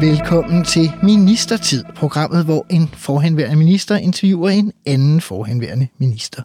[0.00, 6.42] Velkommen til Ministertid, programmet, hvor en forhenværende minister interviewer en anden forhenværende minister.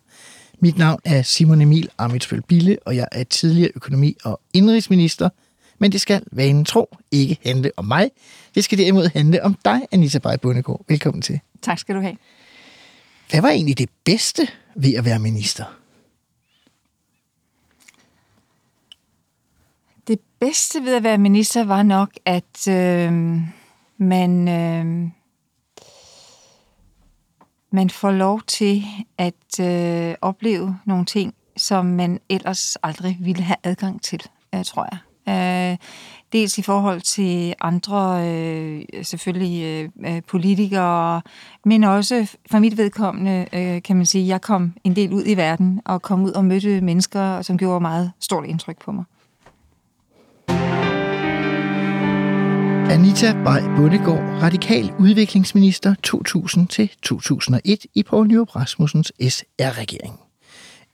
[0.60, 5.30] Mit navn er Simon Emil Amitsbøl Bille, og jeg er tidligere økonomi- og indrigsminister.
[5.80, 8.12] Men det skal vanen tro ikke handle om mig.
[8.56, 10.86] Det skal derimod handle om dig, Anita Bay Bundegård.
[10.88, 11.40] Velkommen til.
[11.62, 12.18] Tak skal du have.
[13.30, 15.66] Hvad var egentlig det bedste ved at være minister?
[20.08, 23.14] Det bedste ved at være minister var nok, at øh,
[23.98, 25.10] man, øh,
[27.72, 28.84] man får lov til
[29.18, 34.22] at øh, opleve nogle ting, som man ellers aldrig ville have adgang til,
[34.56, 34.98] øh, tror jeg.
[35.28, 35.78] Øh,
[36.34, 41.22] dels i forhold til andre, øh, selvfølgelig øh, øh politikere,
[41.66, 45.38] men også for mit vedkommende, øh, kan man sige, jeg kom en del ud i
[45.38, 49.04] verden og kom ud og mødte mennesker, som gjorde meget stort indtryk på mig.
[52.92, 60.20] Anita Bay Bundegård, radikal udviklingsminister 2000-2001 i Poul Nyrup Rasmussens SR-regering.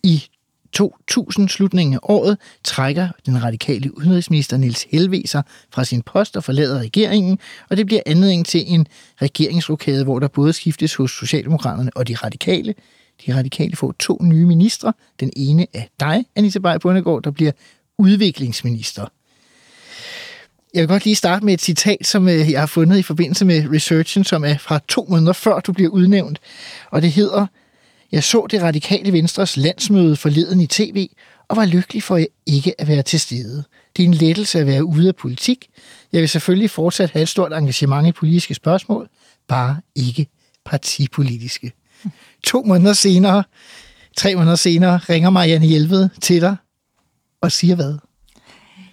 [0.03, 0.23] I
[0.71, 6.43] 2000 slutningen af året trækker den radikale udenrigsminister Niels Helve sig fra sin post og
[6.43, 8.87] forlader regeringen, og det bliver anledning til en
[9.21, 12.75] regeringsrokade, hvor der både skiftes hos Socialdemokraterne og de radikale.
[13.25, 14.93] De radikale får to nye ministre.
[15.19, 17.51] Den ene er dig, Anita Bay Bundegård, der bliver
[17.97, 19.05] udviklingsminister.
[20.73, 23.45] Jeg vil godt lige starte med et citat, som øh, jeg har fundet i forbindelse
[23.45, 26.39] med researchen, som er fra to måneder før du bliver udnævnt.
[26.91, 27.47] Og det hedder,
[28.11, 31.09] jeg så det radikale Venstres landsmøde forleden i tv,
[31.47, 33.63] og var lykkelig for ikke at være til stede.
[33.97, 35.67] Det er en lettelse at være ude af politik.
[36.13, 39.09] Jeg vil selvfølgelig fortsat have et stort engagement i politiske spørgsmål,
[39.47, 40.27] bare ikke
[40.65, 41.71] partipolitiske.
[42.43, 43.43] To måneder senere,
[44.17, 46.55] tre måneder senere, ringer Marianne Hjelved til dig
[47.41, 47.97] og siger hvad?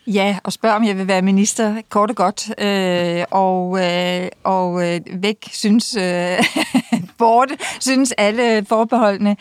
[0.06, 2.60] Ja, og spørg om jeg vil være minister, kort og godt.
[2.60, 6.44] Øh, og øh, og øh, væk synes øh,
[7.18, 9.36] borte, synes alle forbeholdene.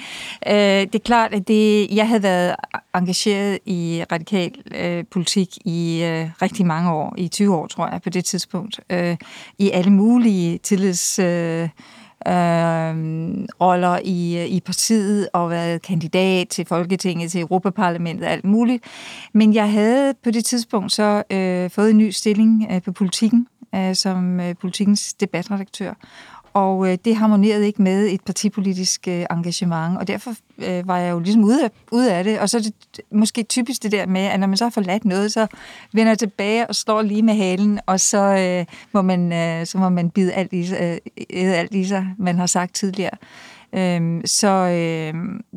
[0.47, 2.55] Øh, det er klart, at det, jeg havde været
[2.95, 8.01] engageret i radikal øh, politik i øh, rigtig mange år, i 20 år tror jeg
[8.01, 9.17] på det tidspunkt, øh,
[9.59, 11.19] i alle mulige tillids...
[11.19, 11.69] Øh,
[12.27, 12.93] øh,
[13.61, 18.83] roller i, i partiet og været kandidat til Folketinget, til Europaparlamentet og alt muligt.
[19.33, 23.47] Men jeg havde på det tidspunkt så øh, fået en ny stilling øh, på politikken
[23.75, 25.93] øh, som øh, politikens debatredaktør.
[26.53, 31.11] Og øh, det harmonerede ikke med et partipolitisk øh, engagement, og derfor øh, var jeg
[31.11, 32.39] jo ligesom ude af, ude af det.
[32.39, 32.73] Og så er det
[33.11, 35.47] måske typisk det der med, at når man så har forladt noget, så
[35.93, 39.77] vender jeg tilbage og slår lige med halen, og så, øh, må, man, øh, så
[39.77, 40.97] må man bide alt i, øh,
[41.29, 43.17] alt i sig, man har sagt tidligere.
[43.73, 45.13] Øh, så øh,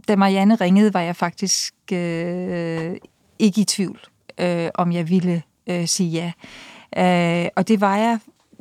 [0.09, 2.97] da Marianne ringede, var jeg faktisk øh,
[3.39, 4.01] ikke i tvivl,
[4.39, 6.33] øh, om jeg ville øh, sige ja.
[6.97, 8.19] Øh, og det var jeg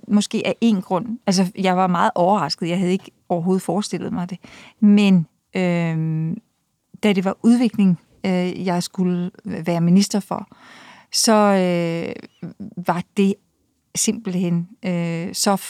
[0.07, 1.19] måske af en grund.
[1.27, 2.69] Altså, jeg var meget overrasket.
[2.69, 4.38] Jeg havde ikke overhovedet forestillet mig det.
[4.79, 6.35] Men øh,
[7.03, 10.47] da det var udvikling, øh, jeg skulle være minister for,
[11.11, 12.16] så øh,
[12.85, 13.33] var det
[13.95, 15.61] simpelthen øh, så,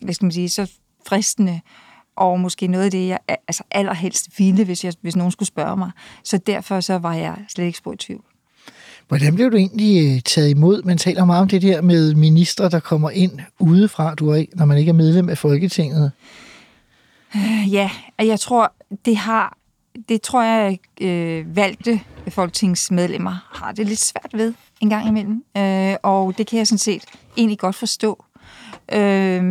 [0.00, 0.72] hvad skal man sige, så
[1.06, 1.60] fristende,
[2.16, 5.76] og måske noget af det, jeg altså allerhelst ville, hvis, jeg, hvis nogen skulle spørge
[5.76, 5.90] mig.
[6.24, 8.24] Så derfor så var jeg slet ikke spurgt i tvivl.
[9.08, 10.82] Hvordan blev du egentlig øh, taget imod?
[10.82, 14.64] Man taler meget om det der med ministre, der kommer ind udefra, du er når
[14.64, 16.12] man ikke er medlem af Folketinget.
[17.36, 18.72] Øh, ja, jeg tror,
[19.04, 19.58] det har
[20.08, 25.44] det tror jeg, øh, valgte folketingsmedlemmer har det lidt svært ved en gang imellem.
[25.56, 27.04] Øh, og det kan jeg sådan set
[27.36, 28.24] egentlig godt forstå.
[28.92, 29.42] Øh,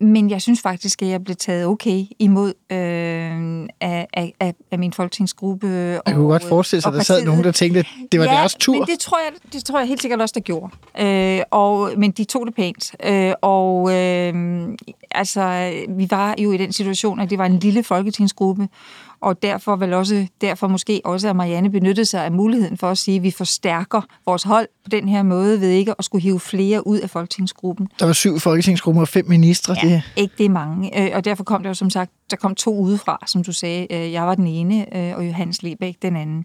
[0.00, 4.06] men jeg synes faktisk, at jeg blev taget okay imod øh, af,
[4.40, 5.66] af, af min folketingsgruppe.
[6.06, 8.32] Jeg kunne godt forestille sig, at der sad nogen, der tænkte, at det var ja,
[8.32, 8.74] deres tur.
[8.74, 10.72] men det tror, jeg, det tror jeg helt sikkert også, der gjorde.
[11.00, 12.94] Øh, og, men de tog det pænt.
[13.04, 14.34] Øh, og øh,
[15.10, 18.68] altså, vi var jo i den situation, at det var en lille folketingsgruppe,
[19.20, 22.98] og derfor vel også, derfor måske også, at Marianne benyttede sig af muligheden for at
[22.98, 26.40] sige, at vi forstærker vores hold på den her måde ved ikke at skulle hive
[26.40, 27.88] flere ud af folketingsgruppen.
[27.98, 29.76] Der var syv folketingsgrupper og fem ministre.
[29.82, 30.02] Ja, det...
[30.16, 31.02] ikke det er mange.
[31.02, 33.86] Øh, og derfor kom der jo som sagt, der kom to udefra, som du sagde,
[33.90, 36.44] øh, jeg var den ene, øh, og Johannes Lebæk den anden.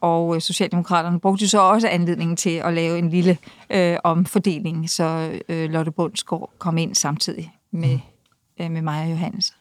[0.00, 3.38] Og Socialdemokraterne brugte så også anledningen til at lave en lille
[4.04, 7.98] omfordeling, så Lotte Bundsgaard kom ind samtidig med,
[8.60, 9.54] øh, med mig og Johannes.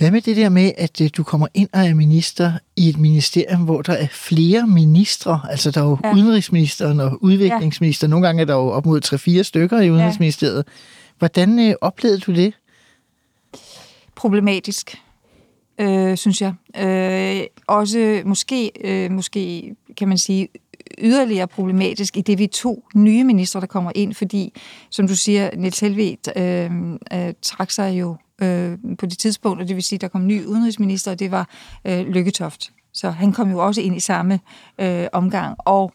[0.00, 2.98] Hvad med det der med, at øh, du kommer ind og er minister i et
[2.98, 5.40] ministerium, hvor der er flere ministre?
[5.50, 6.14] Altså, der er jo ja.
[6.14, 8.10] udenrigsministeren og udviklingsministeren.
[8.10, 10.64] Nogle gange er der jo op mod 3-4 stykker i Udenrigsministeriet.
[10.66, 10.72] Ja.
[11.18, 12.54] Hvordan øh, oplevede du det?
[14.14, 15.00] Problematisk,
[15.80, 16.54] øh, synes jeg.
[16.78, 20.48] Øh, også måske, øh, måske kan man sige,
[20.98, 24.52] yderligere problematisk i det, vi to nye ministre, der kommer ind, fordi,
[24.90, 29.68] som du siger, Niels Helved øh, øh, trak sig jo øh, på det tidspunkt, og
[29.68, 31.48] det vil sige, der kom ny udenrigsminister, og det var
[31.84, 32.72] øh, Lykketoft.
[32.92, 34.40] Så han kom jo også ind i samme
[34.78, 35.92] øh, omgang, og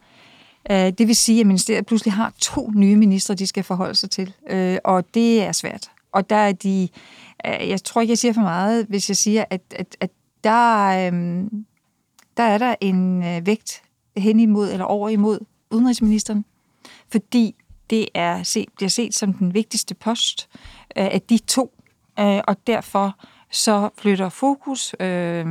[0.71, 4.09] øh, det vil sige, at ministeriet pludselig har to nye ministre, de skal forholde sig
[4.09, 5.91] til, øh, og det er svært.
[6.11, 6.89] Og der er de,
[7.45, 10.09] øh, jeg tror ikke, jeg siger for meget, hvis jeg siger, at, at, at
[10.43, 11.43] der, øh,
[12.37, 13.81] der er der en øh, vægt
[14.17, 15.39] hen imod, eller over imod
[15.71, 16.45] udenrigsministeren,
[17.11, 17.55] fordi
[17.89, 20.49] det er set, bliver set som den vigtigste post
[20.97, 21.74] øh, af de to
[22.19, 23.15] øh, og derfor
[23.51, 25.45] så flytter fokus, øh,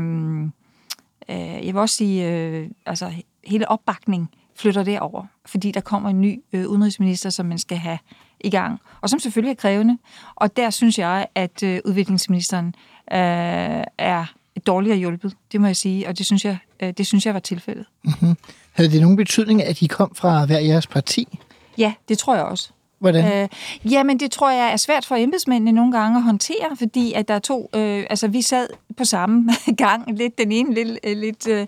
[1.28, 3.12] øh, jeg vil også sige, øh, altså
[3.44, 7.98] hele opbakning flytter derover, fordi der kommer en ny øh, udenrigsminister, som man skal have
[8.40, 9.98] i gang, og som selvfølgelig er krævende.
[10.34, 12.66] Og der synes jeg, at øh, udviklingsministeren
[13.12, 14.34] øh, er
[14.66, 17.40] dårligere hjulpet, det må jeg sige, og det synes jeg, øh, det synes jeg var
[17.40, 17.86] tilfældet.
[18.04, 18.36] Mm-hmm.
[18.72, 21.38] Havde det nogen betydning, at de kom fra hver jeres parti?
[21.78, 22.70] Ja, det tror jeg også.
[23.04, 23.42] Hvordan?
[23.42, 23.48] Øh,
[23.92, 27.34] jamen, det tror jeg er svært for embedsmændene nogle gange at håndtere, fordi at der
[27.34, 27.70] er to...
[27.74, 31.66] Øh, altså, vi sad på samme gang, lidt den ene, lidt, øh, lidt øh, øh,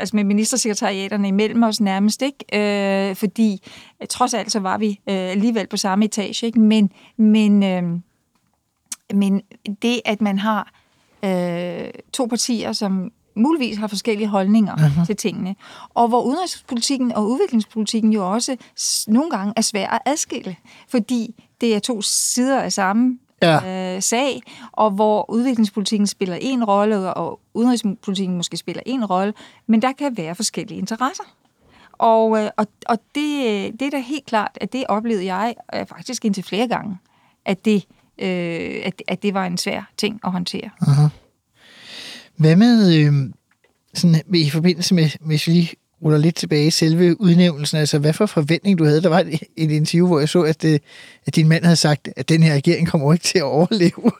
[0.00, 3.08] altså med ministersekretariaterne imellem os nærmest, ikke?
[3.10, 3.62] Øh, fordi
[4.00, 6.60] øh, trods alt så var vi øh, alligevel på samme etage, ikke?
[6.60, 7.82] Men, men, øh,
[9.14, 9.42] men
[9.82, 10.72] det, at man har
[11.24, 15.06] øh, to partier, som muligvis har forskellige holdninger uh-huh.
[15.06, 15.54] til tingene.
[15.94, 18.56] Og hvor udenrigspolitikken og udviklingspolitikken jo også
[19.08, 20.56] nogle gange er svære at adskille,
[20.88, 23.94] fordi det er to sider af samme ja.
[23.96, 24.42] øh, sag,
[24.72, 29.34] og hvor udviklingspolitikken spiller en rolle, og udenrigspolitikken måske spiller en rolle,
[29.66, 31.24] men der kan være forskellige interesser.
[31.92, 35.86] Og, øh, og, og det, det er da helt klart, at det oplevede jeg øh,
[35.86, 36.98] faktisk indtil flere gange,
[37.44, 37.86] at det,
[38.18, 40.70] øh, at, at det var en svær ting at håndtere.
[40.82, 41.08] Uh-huh.
[42.40, 43.12] Hvad med, øh,
[43.94, 48.12] sådan, i forbindelse med, hvis vi lige ruller lidt tilbage i selve udnævnelsen, altså hvad
[48.12, 49.02] for forventning du havde?
[49.02, 50.78] Der var et, et interview, hvor jeg så, at, øh,
[51.26, 53.90] at din mand havde sagt, at den her regering kommer ikke til at overleve.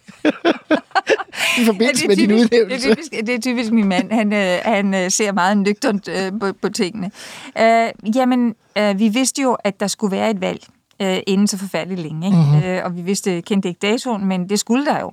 [1.60, 2.88] I forbindelse ja, med din udnævnelse.
[2.88, 4.12] Det er, typisk, det er typisk min mand.
[4.12, 7.10] Han, øh, han øh, ser meget nøgternt øh, på, på tingene.
[7.58, 10.60] Øh, jamen, øh, vi vidste jo, at der skulle være et valg
[11.00, 12.26] øh, inden så forfærdeligt længe.
[12.26, 12.38] Ikke?
[12.38, 12.62] Mm-hmm.
[12.62, 15.12] Øh, og vi vidste, kendte ikke datoen, men det skulle der jo.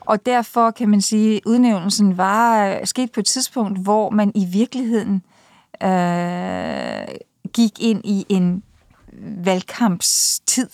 [0.00, 4.32] Og derfor kan man sige, at udnævnelsen var øh, sket på et tidspunkt, hvor man
[4.34, 5.22] i virkeligheden
[5.82, 7.08] øh,
[7.52, 8.62] gik ind i en
[9.44, 10.68] valgkampstid.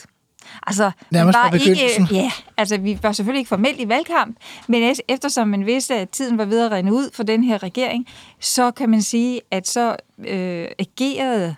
[0.66, 4.36] Altså, Nærmest var ikke, ja, altså, vi var selvfølgelig ikke formelt i valgkamp,
[4.68, 8.06] men eftersom man vidste, at tiden var ved at rende ud for den her regering,
[8.40, 11.56] så kan man sige, at så øh, agerede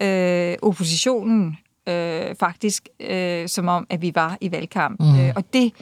[0.00, 1.58] øh, oppositionen
[1.88, 5.00] øh, faktisk øh, som om, at vi var i valgkamp.
[5.00, 5.20] Mm.
[5.20, 5.72] Øh, og det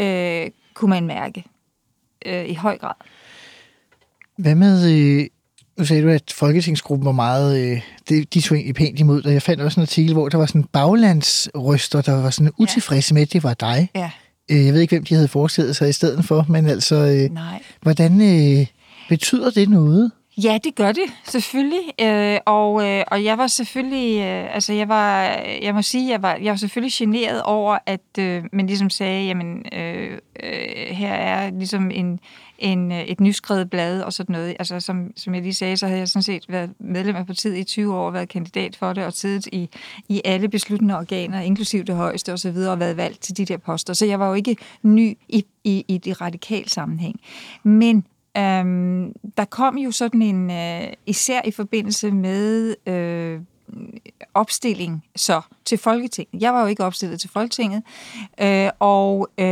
[0.00, 1.44] øh, kunne man mærke
[2.26, 2.94] øh, i høj grad.
[4.38, 5.26] Hvad med, øh,
[5.78, 9.32] nu sagde du, at Folketingsgruppen var meget, øh, de, de tog egentlig pænt imod dig.
[9.32, 13.22] Jeg fandt også en artikel, hvor der var sådan baglandsryster, der var sådan utilfredse med,
[13.22, 13.88] at det var dig.
[13.94, 14.10] Ja.
[14.50, 17.34] Øh, jeg ved ikke, hvem de havde forestillet sig i stedet for, men altså, øh,
[17.34, 17.62] Nej.
[17.82, 18.66] hvordan øh,
[19.08, 20.12] betyder det noget?
[20.42, 24.88] Ja, det gør det selvfølgelig, øh, og, øh, og jeg var selvfølgelig, øh, altså jeg
[24.88, 25.22] var,
[25.62, 29.26] jeg må sige, jeg var, jeg var selvfølgelig generet over, at øh, man ligesom sagde,
[29.26, 32.20] jamen øh, øh, her er ligesom en,
[32.58, 34.56] en, øh, et nyskrevet blad og sådan noget.
[34.58, 37.56] Altså som, som jeg lige sagde, så havde jeg sådan set været medlem af partiet
[37.56, 39.68] i 20 år, været kandidat for det og siddet i,
[40.08, 43.44] i alle besluttende organer, inklusiv det højeste og så videre, og været valgt til de
[43.44, 43.92] der poster.
[43.92, 47.20] Så jeg var jo ikke ny i, i, i det radikale sammenhæng.
[47.62, 48.04] Men
[48.36, 53.40] Øhm, der kom jo sådan en, øh, især i forbindelse med øh,
[54.34, 56.42] opstilling så til Folketinget.
[56.42, 57.82] Jeg var jo ikke opstillet til Folketinget,
[58.40, 59.46] øh, og øh,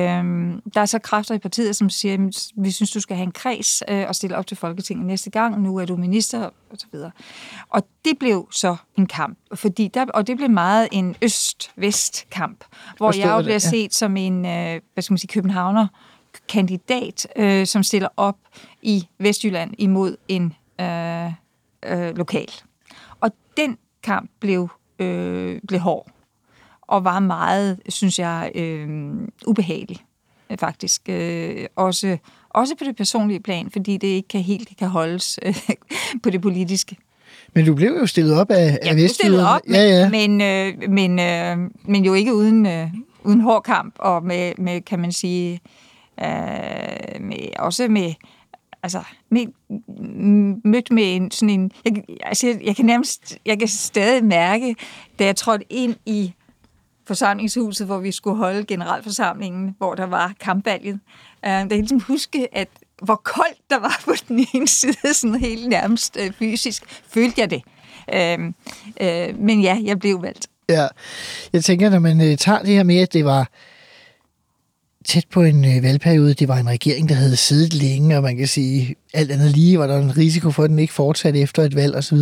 [0.75, 3.33] der er så kræfter i partiet, som siger, at vi synes, du skal have en
[3.33, 5.63] kreds øh, og stille op til Folketinget næste gang.
[5.63, 7.11] Nu er du minister, og så videre.
[7.69, 12.65] Og det blev så en kamp, fordi der, og det blev meget en øst-vest kamp,
[12.97, 13.71] hvor Forstår jeg jo bliver det, ja.
[13.71, 15.87] set som en, øh, hvad skal man sige, københavner,
[16.49, 18.37] kandidat, øh, som stiller op
[18.83, 21.27] i Vestjylland imod en øh,
[21.87, 22.49] øh, lokal.
[23.21, 26.11] Og den kamp blev, øh, blev hård
[26.83, 29.13] og var meget, synes jeg, øh,
[29.47, 29.99] ubehagelig
[30.61, 31.03] faktisk.
[31.09, 32.19] Øh, også,
[32.51, 35.57] Også på det personlige plan, fordi det ikke kan helt kan holdes øh,
[36.23, 36.97] på det politiske.
[37.55, 40.09] Men du blev jo stillet op af, af Jeg blev stillet op, men, ja, ja.
[40.09, 42.89] men, øh, men, øh, men jo ikke uden, øh,
[43.25, 45.61] uden hård kamp, og med, med kan man sige,
[46.21, 48.15] øh, med, også med,
[48.83, 49.47] altså, med,
[50.65, 54.77] mødt med en sådan en, jeg, altså, jeg, jeg kan nærmest, jeg kan stadig mærke,
[55.19, 56.33] da jeg trådte ind i
[57.07, 61.01] forsamlingshuset, hvor vi skulle holde generalforsamlingen, hvor der var kampvalget.
[61.45, 62.69] Øh, der kan ligesom huske, at
[63.03, 67.51] hvor koldt der var på den ene side, sådan helt nærmest øh, fysisk, følte jeg
[67.51, 67.63] det.
[68.15, 68.39] Øh,
[69.01, 70.47] øh, men ja, jeg blev valgt.
[70.69, 70.87] Ja,
[71.53, 73.49] jeg tænker, når man øh, tager det her med, at det var
[75.05, 78.37] tæt på en øh, valgperiode, det var en regering, der havde siddet længe, og man
[78.37, 81.63] kan sige, alt andet lige var der en risiko for, at den ikke fortsatte efter
[81.63, 82.19] et valg osv.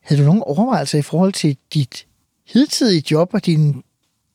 [0.00, 2.06] Havde du nogen overvejelser i forhold til dit
[2.52, 3.82] hidtidige job og din,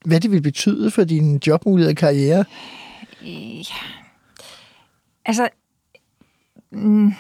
[0.06, 2.46] hvad det ville betyde for din jobmulighed og karriere?
[3.22, 3.64] Ja.
[5.26, 5.50] Altså,
[6.72, 7.14] mm,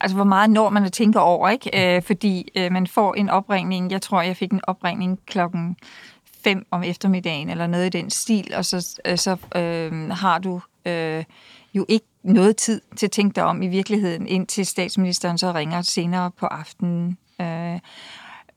[0.00, 1.96] altså, hvor meget når man at tænke over, ikke?
[1.96, 5.76] Øh, fordi øh, man får en opringning, jeg tror, jeg fik en opringning klokken
[6.44, 10.60] fem om eftermiddagen, eller noget i den stil, og så, øh, så øh, har du
[10.86, 11.24] øh,
[11.74, 15.82] jo ikke noget tid til at tænke dig om i virkeligheden, indtil statsministeren så ringer
[15.82, 17.78] senere på aftenen, øh,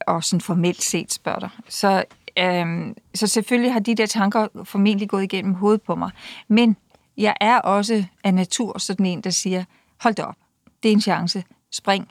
[0.07, 1.49] og sådan formelt set spørger dig.
[1.69, 2.03] Så,
[2.39, 6.11] øh, så selvfølgelig har de der tanker formentlig gået igennem hovedet på mig.
[6.47, 6.77] Men
[7.17, 9.63] jeg er også af natur sådan en, der siger,
[10.01, 10.35] hold da op,
[10.83, 12.07] det er en chance, spring.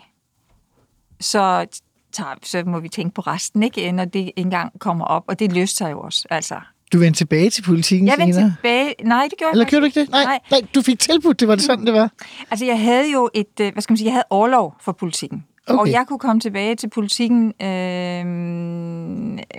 [1.21, 1.67] Så,
[2.13, 3.93] tager, så må vi tænke på resten, ikke?
[3.93, 6.27] når det engang kommer op, og det løste sig jo også.
[6.31, 6.55] Altså,
[6.93, 8.51] Du vendte tilbage til politikken jeg vendte senere?
[8.57, 8.95] tilbage.
[9.05, 10.11] Nej, det gjorde Eller jeg gjorde du ikke det?
[10.11, 10.39] Nej, nej.
[10.51, 12.11] nej, du fik tilbudt, det var det sådan, det var.
[12.51, 15.45] Altså, jeg havde jo et, øh, hvad skal man sige, jeg havde overlov for politikken.
[15.67, 15.81] Okay.
[15.81, 18.27] Og jeg kunne komme tilbage til politikken, øh,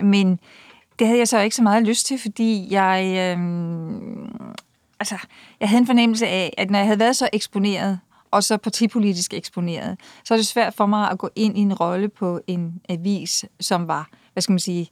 [0.04, 0.40] men
[1.00, 3.38] det havde jeg så ikke så meget lyst til, fordi jeg, øh,
[5.00, 5.16] altså,
[5.60, 8.00] jeg havde en fornemmelse af, at når jeg havde været så eksponeret,
[8.34, 11.74] og så partipolitisk eksponeret, så er det svært for mig at gå ind i en
[11.74, 14.90] rolle på en avis, som var, hvad skal man sige,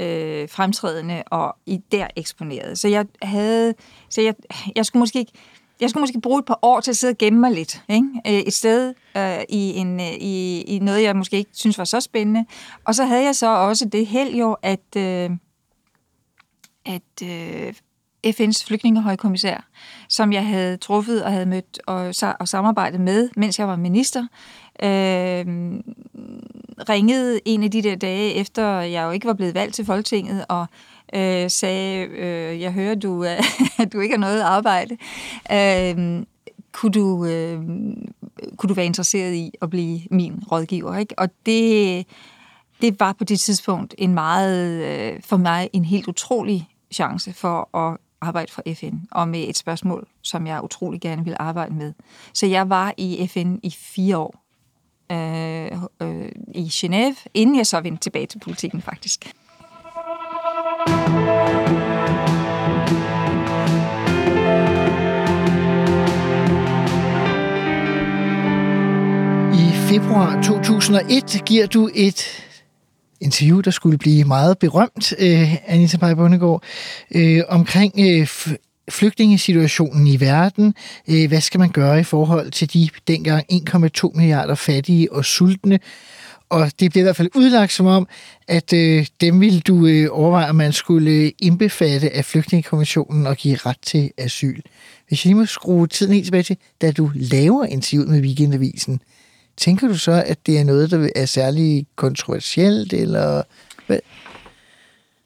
[0.00, 2.78] øh, fremtrædende og i der eksponeret.
[2.78, 3.74] Så jeg havde,
[4.08, 4.34] så jeg,
[4.76, 5.32] jeg skulle måske ikke,
[5.80, 7.82] jeg skulle måske bruge et par år til at sidde og gemme mig lidt.
[7.88, 8.06] Ikke?
[8.26, 11.84] Øh, et sted øh, i, en, øh, i, i noget, jeg måske ikke synes var
[11.84, 12.44] så spændende.
[12.84, 15.30] Og så havde jeg så også det held jo, at, øh,
[16.86, 17.74] at øh,
[18.26, 19.66] FN's flygtningehøjkommissær,
[20.08, 24.26] som jeg havde truffet og havde mødt og, og samarbejdet med, mens jeg var minister,
[24.82, 25.46] øh,
[26.88, 30.44] ringede en af de der dage, efter jeg jo ikke var blevet valgt til Folketinget,
[30.48, 30.66] og
[31.14, 33.44] øh, sagde, øh, jeg hører, du, at
[33.92, 34.96] du ikke har noget arbejde.
[35.52, 36.22] Øh,
[36.72, 37.62] kunne, du, øh,
[38.56, 40.96] kunne du være interesseret i at blive min rådgiver?
[40.96, 41.18] Ikke?
[41.18, 42.06] Og det,
[42.80, 47.76] det var på det tidspunkt en meget, øh, for mig en helt utrolig chance for
[47.76, 51.92] at arbejde for FN, og med et spørgsmål, som jeg utrolig gerne ville arbejde med.
[52.34, 54.44] Så jeg var i FN i fire år
[55.12, 55.72] øh,
[56.02, 59.32] øh, i Genève, inden jeg så vendte tilbage til politikken faktisk.
[69.54, 72.49] I februar 2001 giver du et
[73.20, 76.62] interview, der skulle blive meget berømt, øh, Anita Paj Bundegård,
[77.14, 78.26] øh, omkring øh,
[78.90, 80.74] flygtningesituationen i verden.
[81.08, 85.78] Øh, hvad skal man gøre i forhold til de dengang 1,2 milliarder fattige og sultne?
[86.50, 88.08] Og det bliver i hvert fald udlagt som om,
[88.48, 93.36] at øh, dem ville du øh, overveje, at man skulle øh, indbefatte af flygtningekonventionen og
[93.36, 94.60] give ret til asyl.
[95.08, 99.00] Hvis jeg lige må skrue tiden helt tilbage til, da du laver interviewet med Weekendavisen,
[99.60, 103.42] tænker du så, at det er noget, der er særlig kontroversielt, eller
[103.86, 103.98] hvad?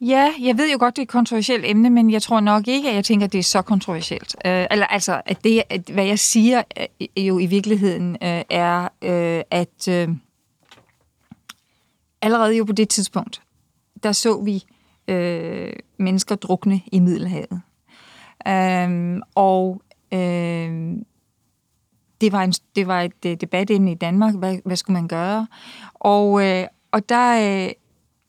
[0.00, 2.88] Ja, jeg ved jo godt, det er et kontroversielt emne, men jeg tror nok ikke,
[2.88, 4.36] at jeg tænker, at det er så kontroversielt.
[4.46, 6.62] Øh, eller altså, at det, at hvad jeg siger
[7.00, 10.08] øh, jo i virkeligheden øh, er, øh, at øh,
[12.22, 13.42] allerede jo på det tidspunkt,
[14.02, 14.64] der så vi
[15.08, 17.60] øh, mennesker drukne i Middelhavet.
[18.48, 20.96] Øh, og øh,
[22.20, 25.08] det var, en, det var et øh, debat debatemne i Danmark, hvad, hvad skulle man
[25.08, 25.46] gøre?
[25.94, 27.72] Og, øh, og der øh,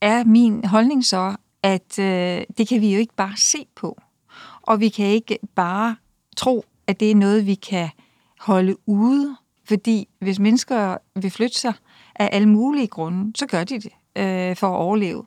[0.01, 4.01] er min holdning så, at øh, det kan vi jo ikke bare se på.
[4.61, 5.95] Og vi kan ikke bare
[6.37, 7.89] tro, at det er noget, vi kan
[8.39, 9.35] holde ude.
[9.63, 11.73] Fordi hvis mennesker vil flytte sig
[12.15, 15.25] af alle mulige grunde, så gør de det øh, for at overleve.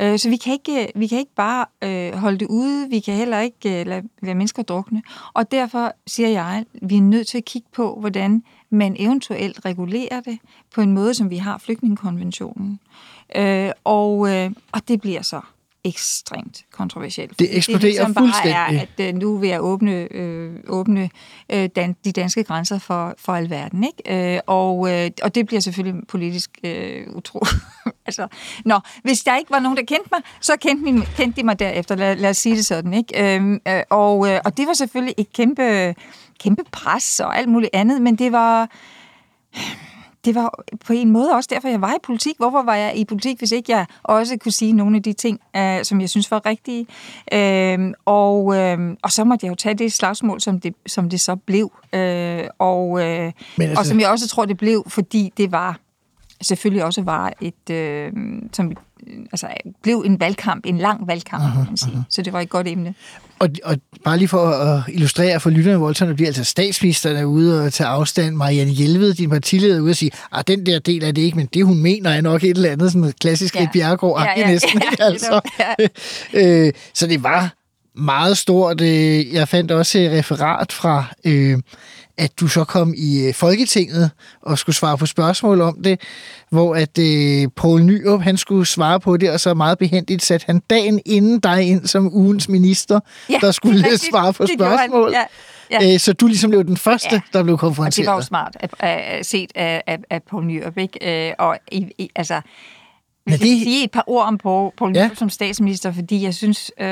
[0.00, 3.14] Øh, så vi kan ikke, vi kan ikke bare øh, holde det ude, vi kan
[3.14, 5.02] heller ikke øh, lade, lade mennesker drukne.
[5.34, 9.64] Og derfor siger jeg, at vi er nødt til at kigge på, hvordan man eventuelt
[9.64, 10.38] regulerer det
[10.74, 12.80] på en måde, som vi har flygtningekonventionen.
[13.36, 15.40] Øh, og, øh, og det bliver så
[15.86, 17.38] ekstremt kontroversielt.
[17.38, 18.78] Det eksploderer det ligesom bare fuldstændig.
[18.78, 21.10] er, at øh, nu vil jeg åbne, øh, åbne
[21.52, 23.84] øh, dan, de danske grænser for, for alverden.
[23.84, 24.34] Ikke?
[24.34, 27.44] Øh, og, øh, og det bliver selvfølgelig politisk øh, utro.
[28.06, 28.28] altså,
[28.64, 31.58] nå, hvis der ikke var nogen, der kendte mig, så kendte, de, kendte de mig
[31.58, 31.94] derefter.
[31.94, 32.94] Lad, lad os sige det sådan.
[32.94, 33.36] Ikke?
[33.36, 35.94] Øh, øh, og, øh, og det var selvfølgelig et kæmpe,
[36.40, 38.68] kæmpe pres og alt muligt andet, men det var
[40.26, 42.34] det var på en måde også derfor, jeg var i politik.
[42.38, 45.40] Hvorfor var jeg i politik, hvis ikke jeg også kunne sige nogle af de ting,
[45.56, 46.86] øh, som jeg synes var rigtige?
[47.32, 51.20] Øh, og, øh, og så måtte jeg jo tage det slagsmål, som det, som det
[51.20, 51.72] så blev.
[51.92, 55.78] Øh, og, øh, altså- og som jeg også tror, det blev, fordi det var
[56.42, 58.12] selvfølgelig også var et, øh,
[58.52, 58.72] som
[59.32, 59.46] altså,
[59.82, 62.04] blev en valgkamp, en lang valgkamp, kan man sige.
[62.10, 62.94] Så det var et godt emne.
[63.38, 67.24] Og, og bare lige for at illustrere for lytterne, hvor det bliver altså statsministeren er
[67.24, 68.34] ude og tage afstand.
[68.36, 71.36] Marianne Hjelved, din partileder, er ude og sige, at den der del er det ikke,
[71.36, 73.60] men det hun mener er nok et eller andet sådan klassisk Ja.
[73.60, 73.68] ja.
[73.72, 74.80] Bjergård Ja, ja, næsten.
[74.82, 75.02] ja, ikke?
[75.02, 75.40] altså.
[75.58, 75.74] ja.
[76.66, 77.54] øh, så det var
[77.94, 78.80] meget stort.
[78.80, 81.58] Øh, Jeg fandt også et referat fra, øh,
[82.18, 84.10] at du så kom i øh, Folketinget
[84.42, 86.00] og skulle svare på spørgsmål om det,
[86.50, 90.46] hvor at øh, Poul Nyrup, han skulle svare på det, og så meget behendigt satte
[90.46, 94.52] han dagen inden dig ind som ugens minister, Ja, der skulle det svare på Det
[94.58, 95.12] spørgsmål.
[95.12, 95.22] Ja,
[95.82, 95.94] ja.
[95.94, 97.20] Øh, Så du ligesom blev den første, Ja.
[97.32, 97.96] der blev Og konfronteret.
[97.96, 101.28] det var jo smart at, at, at set af, af, af Poul Nyrup, ikke?
[101.28, 102.40] Øh, og i, i, altså,
[103.26, 105.10] Men hvis det- sige et par ord om Poul, Poul Ja.
[105.14, 106.86] Som statsminister, fordi jeg synes, øh,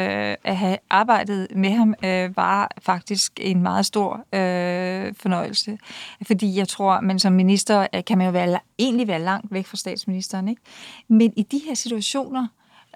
[0.45, 5.79] at have arbejdet med ham øh, var faktisk en meget stor øh, fornøjelse.
[6.27, 9.67] Fordi jeg tror, man som minister øh, kan man jo være, egentlig være langt væk
[9.67, 10.49] fra statsministeren.
[10.49, 10.63] Ikke?
[11.09, 12.47] Men i de her situationer,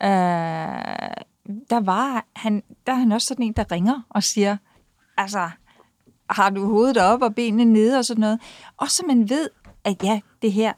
[0.03, 0.09] øh,
[1.71, 4.57] der, var han, der er han også sådan en, der ringer og siger,
[5.17, 5.51] altså,
[6.31, 8.41] har du hovedet op og benene nede og sådan noget.
[8.77, 9.49] Og så man ved,
[9.85, 10.73] at ja, det her,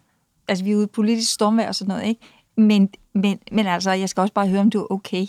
[0.49, 2.21] altså vi er ude i politisk stormvejr og sådan noget, ikke?
[2.61, 5.27] Men, men, men altså, jeg skal også bare høre, om du er okay.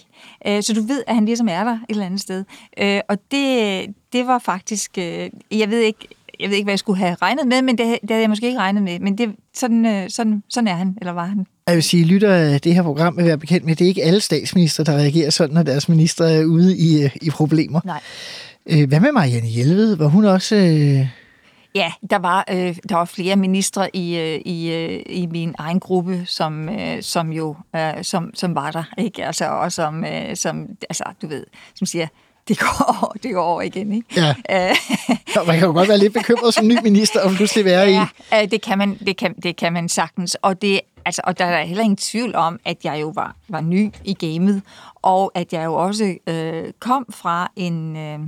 [0.48, 2.44] Øh, så du ved, at han ligesom er der et eller andet sted.
[2.78, 6.08] Øh, og det, det var faktisk, øh, jeg ved ikke,
[6.40, 8.48] jeg ved ikke, hvad jeg skulle have regnet med, men det, det havde jeg måske
[8.48, 9.00] ikke regnet med.
[9.00, 11.46] Men det, sådan, øh, sådan, sådan er han, eller var han.
[11.68, 14.04] Jeg vil sige, lytter af det her program vil være bekendt med, det er ikke
[14.04, 17.82] alle statsminister, der reagerer sådan, når deres minister er ude i, øh, i problemer.
[17.86, 18.02] Nej.
[18.70, 19.96] Øh, Hvad med Marianne Hjelved?
[19.96, 20.56] Var hun også...
[20.56, 21.08] Øh,
[21.76, 25.80] Ja, der var, øh, der var flere ministre i, øh, i, øh, i min egen
[25.80, 29.26] gruppe, som, øh, som jo øh, som, som var der, ikke?
[29.26, 32.08] Altså, og som, øh, som, altså, du ved, som siger,
[32.48, 34.08] det går over, det går over igen, ikke?
[34.16, 34.70] Ja.
[34.70, 34.76] Øh,
[35.40, 37.94] og man kan jo godt være lidt bekymret som ny minister, og pludselig være i...
[37.94, 38.08] ja,
[38.42, 41.46] øh, det kan man, det kan, det kan man sagtens, og det, altså, og der
[41.46, 44.62] er heller ingen tvivl om, at jeg jo var, var ny i gamet,
[44.96, 48.20] og at jeg jo også øh, kom fra en, øh,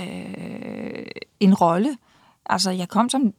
[0.00, 1.04] øh,
[1.40, 1.96] en rolle,
[2.46, 3.32] Altså, jeg kom, som,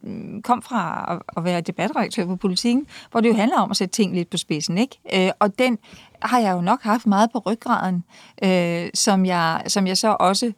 [0.43, 4.15] kom fra at, være debatredaktør på politikken, hvor det jo handler om at sætte ting
[4.15, 4.99] lidt på spidsen, ikke?
[5.13, 5.77] Øh, og den
[6.21, 8.03] har jeg jo nok haft meget på ryggraden,
[8.43, 10.51] øh, som, jeg, som jeg så også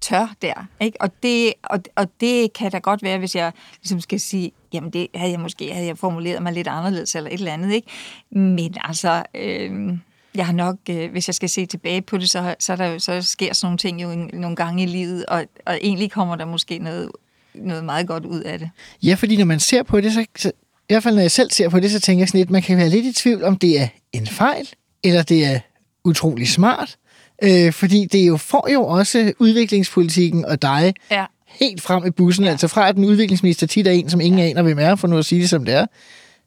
[0.00, 1.00] tør der, ikke?
[1.00, 4.90] Og det, og, og det kan da godt være, hvis jeg ligesom skal sige, jamen
[4.90, 7.88] det havde jeg måske havde jeg formuleret mig lidt anderledes eller et eller andet, ikke?
[8.30, 9.98] Men altså, øh,
[10.34, 13.22] jeg har nok, øh, hvis jeg skal se tilbage på det, så, så, der så
[13.22, 16.44] sker sådan nogle ting jo en, nogle gange i livet, og, og egentlig kommer der
[16.44, 17.10] måske noget
[17.54, 18.70] noget meget godt ud af det.
[19.02, 20.48] Ja, fordi når man ser på det, så, så
[20.88, 22.62] i hvert fald når jeg selv ser på det, så tænker jeg sådan lidt, man
[22.62, 24.68] kan være lidt i tvivl, om det er en fejl,
[25.04, 25.60] eller det er
[26.04, 26.96] utrolig smart.
[27.42, 31.24] Øh, fordi det jo får jo også udviklingspolitikken og dig Ja.
[31.48, 32.44] helt frem i bussen.
[32.44, 32.50] Ja.
[32.50, 34.44] Altså fra at den udviklingsminister tit er en, som ingen ja.
[34.46, 35.86] aner, hvem er, for nu at sige det som det er,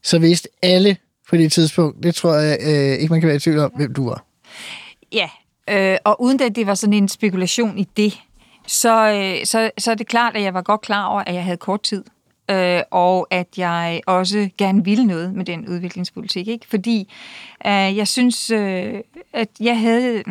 [0.04, 0.98] så vidste alle
[1.30, 3.94] på det tidspunkt, det tror jeg øh, ikke, man kan være i tvivl om, hvem
[3.94, 4.26] du var.
[5.12, 5.30] Ja,
[5.70, 8.20] øh, og uden at det var sådan en spekulation i det,
[8.68, 11.44] så, øh, så, så er det klart, at jeg var godt klar over, at jeg
[11.44, 12.04] havde kort tid.
[12.52, 16.48] Øh, og at jeg også gerne ville noget med den udviklingspolitik.
[16.48, 16.68] Ikke?
[16.70, 17.14] Fordi
[17.66, 19.02] øh, jeg synes, øh,
[19.34, 20.24] at jeg havde...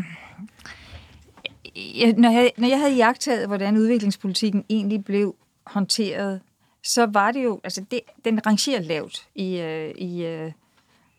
[1.77, 5.35] Jeg, når, jeg, når jeg havde jagtet, hvordan udviklingspolitikken egentlig blev
[5.67, 6.41] håndteret,
[6.83, 7.61] så var det jo...
[7.65, 9.57] Altså, det, den rangerer lavt i...
[9.59, 10.53] Øh, i øh,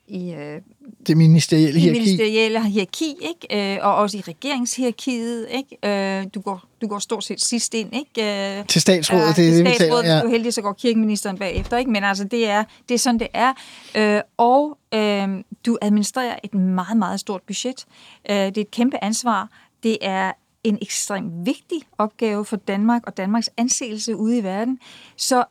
[0.08, 0.62] i øh,
[1.08, 2.00] Det ministerielle hierarki.
[2.00, 3.76] ministerielle hierarki, ikke?
[3.76, 5.48] Øh, og også i regeringshierarkiet.
[5.52, 6.20] Ikke?
[6.20, 7.90] Øh, du, går, du går stort set sidst ind.
[7.96, 8.60] Ikke?
[8.60, 10.22] Øh, Til statsrådet, øh, det er det, vi taler, ja.
[10.22, 11.78] du heldig, så går kirkeministeren bagefter.
[11.78, 11.92] Ikke?
[11.92, 13.54] Men altså, det er, det er sådan, det er.
[13.96, 15.28] Øh, og øh,
[15.66, 17.86] du administrerer et meget, meget stort budget.
[18.30, 19.50] Øh, det er et kæmpe ansvar.
[19.84, 20.32] Det er
[20.64, 24.80] en ekstremt vigtig opgave for Danmark og Danmarks anseelse ude i verden.
[25.18, 25.44] Så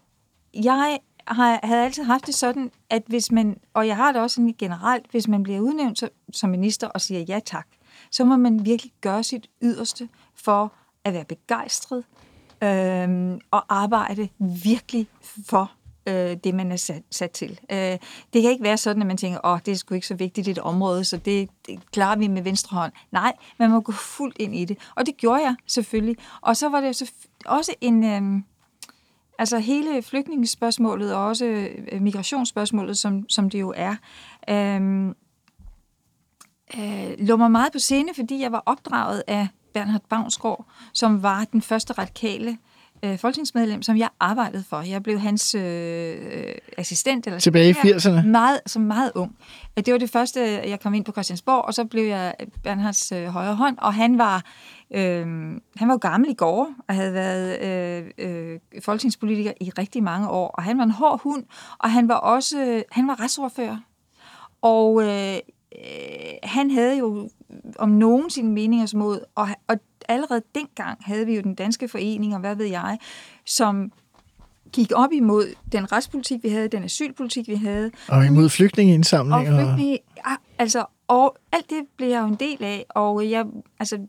[0.64, 4.34] jeg har, havde altid haft det sådan, at hvis man, og jeg har det også
[4.34, 7.66] sådan generelt, hvis man bliver udnævnt som, som minister og siger ja tak,
[8.10, 10.72] så må man virkelig gøre sit yderste for
[11.04, 12.04] at være begejstret
[12.62, 15.06] øh, og arbejde virkelig
[15.46, 15.72] for
[16.06, 17.60] øh, det, man er sat, sat til.
[17.72, 17.98] Øh,
[18.32, 20.48] det kan ikke være sådan, at man tænker, åh, det er sgu ikke så vigtigt
[20.48, 22.92] et område, så det, det klarer vi med venstre hånd.
[23.12, 24.78] Nej, man må gå fuldt ind i det.
[24.94, 26.16] Og det gjorde jeg selvfølgelig.
[26.40, 27.12] Og så var det så
[27.46, 28.04] også en...
[28.04, 28.42] Øh,
[29.38, 31.44] altså hele flygtningespørgsmålet og også
[31.92, 33.96] øh, migrationsspørgsmålet, som, som det jo er,
[34.48, 35.08] øh,
[36.78, 41.44] øh, lå mig meget på scene, fordi jeg var opdraget af Bernhard Bavnsgaard, som var
[41.44, 42.73] den første radikale øh,
[43.16, 44.80] folketingsmedlem, som jeg arbejdede for.
[44.80, 46.16] Jeg blev hans øh,
[46.78, 47.26] assistent.
[47.26, 48.26] Eller Tilbage i 80'erne?
[48.26, 49.36] Meget, som meget ung.
[49.76, 53.26] Det var det første, jeg kom ind på Christiansborg, og så blev jeg Bernhards øh,
[53.26, 54.42] højre hånd, og han var,
[54.94, 55.26] øh,
[55.76, 60.28] han var jo gammel i går, og havde været øh, øh, folketingspolitiker i rigtig mange
[60.28, 61.44] år, og han var en hård hund,
[61.78, 63.76] og han var også, han var retsordfører.
[64.62, 65.38] Og øh,
[66.42, 67.28] han havde jo
[67.78, 69.76] om nogen sine meninger mod, og, og
[70.08, 72.98] allerede dengang havde vi jo den danske forening, og hvad ved jeg,
[73.46, 73.92] som
[74.72, 77.90] gik op imod den retspolitik, vi havde, den asylpolitik, vi havde.
[78.08, 79.36] Og imod flygtningeindsamlinger.
[79.38, 79.98] Og flygtninge,
[80.58, 83.46] altså, og alt det blev jeg jo en del af, og jeg,
[83.78, 84.06] altså,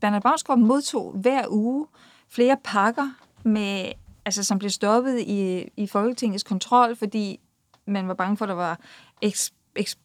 [0.00, 1.86] Bernard Bavnsgaard modtog hver uge
[2.28, 3.10] flere pakker,
[3.44, 3.92] med,
[4.24, 7.40] altså, som blev stoppet i, i Folketingets kontrol, fordi
[7.86, 8.80] man var bange for, at der var
[9.22, 9.98] eks, eks,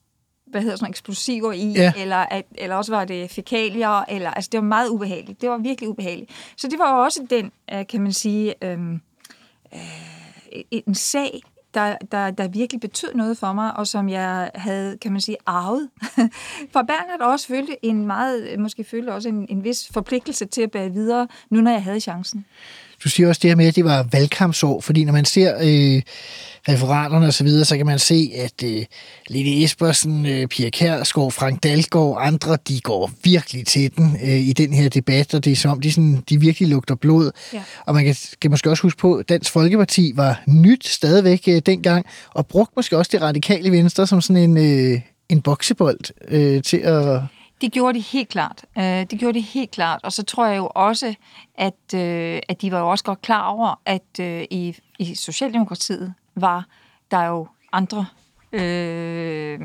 [0.47, 1.93] hvad hedder sådan eksplosiver i, ja.
[1.97, 5.41] eller, at, eller også var det fækalier, eller, altså det var meget ubehageligt.
[5.41, 6.31] Det var virkelig ubehageligt.
[6.57, 9.01] Så det var også den, øh, kan man sige, øhm,
[9.73, 11.41] øh, en sag,
[11.73, 15.37] der, der, der virkelig betød noget for mig, og som jeg havde, kan man sige,
[15.45, 15.89] arvet.
[16.73, 20.71] For Bernhard også følte en meget, måske følte også en, en vis forpligtelse til at
[20.71, 22.45] bære videre, nu når jeg havde chancen.
[23.03, 26.01] Du siger også det her med, at det var valgkampsår, fordi når man ser øh,
[26.69, 28.85] referaterne osv., så, videre, så kan man se, at øh,
[29.27, 34.39] Lille Espersen, øh, Pia Kærsgaard, Frank Dahlgaard og andre, de går virkelig til den øh,
[34.39, 37.31] i den her debat, og det er som, de, sådan, de virkelig lugter blod.
[37.53, 37.63] Ja.
[37.85, 41.61] Og man kan, kan måske også huske på, at Dansk Folkeparti var nyt stadigvæk øh,
[41.65, 46.63] dengang, og brugte måske også det radikale venstre som sådan en, øh, en boksebold øh,
[46.63, 47.21] til at
[47.61, 48.65] det gjorde de helt klart.
[48.77, 49.99] Øh, det gjorde de helt klart.
[50.03, 51.13] Og så tror jeg jo også,
[51.57, 56.13] at, øh, at de var jo også godt klar over, at øh, i, i Socialdemokratiet
[56.35, 56.65] var
[57.11, 58.05] der jo andre
[58.53, 59.59] øh,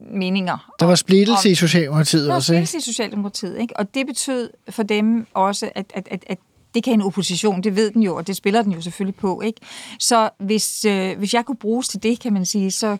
[0.00, 0.72] meninger.
[0.80, 3.76] Der var splittelse om, i Socialdemokratiet også, Der var splittelse i Socialdemokratiet, ikke?
[3.76, 6.38] Og det betød for dem også, at, at, at, at
[6.74, 9.40] det kan en opposition, det ved den jo, og det spiller den jo selvfølgelig på,
[9.40, 9.60] ikke?
[9.98, 12.96] Så hvis, øh, hvis jeg kunne bruges til det, kan man sige, så,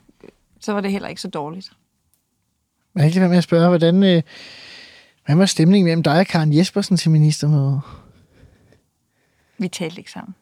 [0.60, 1.70] så var det heller ikke så dårligt.
[2.94, 4.22] Jeg kan med at spørge, hvordan, øh,
[5.26, 7.80] hvad var stemningen mellem dig og Karen Jespersen til ministermødet?
[9.58, 10.34] Vi talte ikke sammen.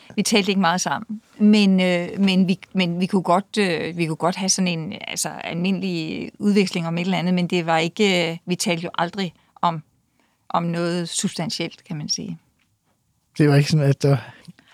[0.16, 4.06] Vi talte ikke meget sammen, men, øh, men, vi, men vi, kunne godt, øh, vi
[4.06, 7.78] kunne godt have sådan en altså, almindelig udveksling om et eller andet, men det var
[7.78, 9.82] ikke, øh, vi talte jo aldrig om,
[10.48, 12.38] om noget substantielt, kan man sige.
[13.38, 14.16] Det var ikke sådan, at der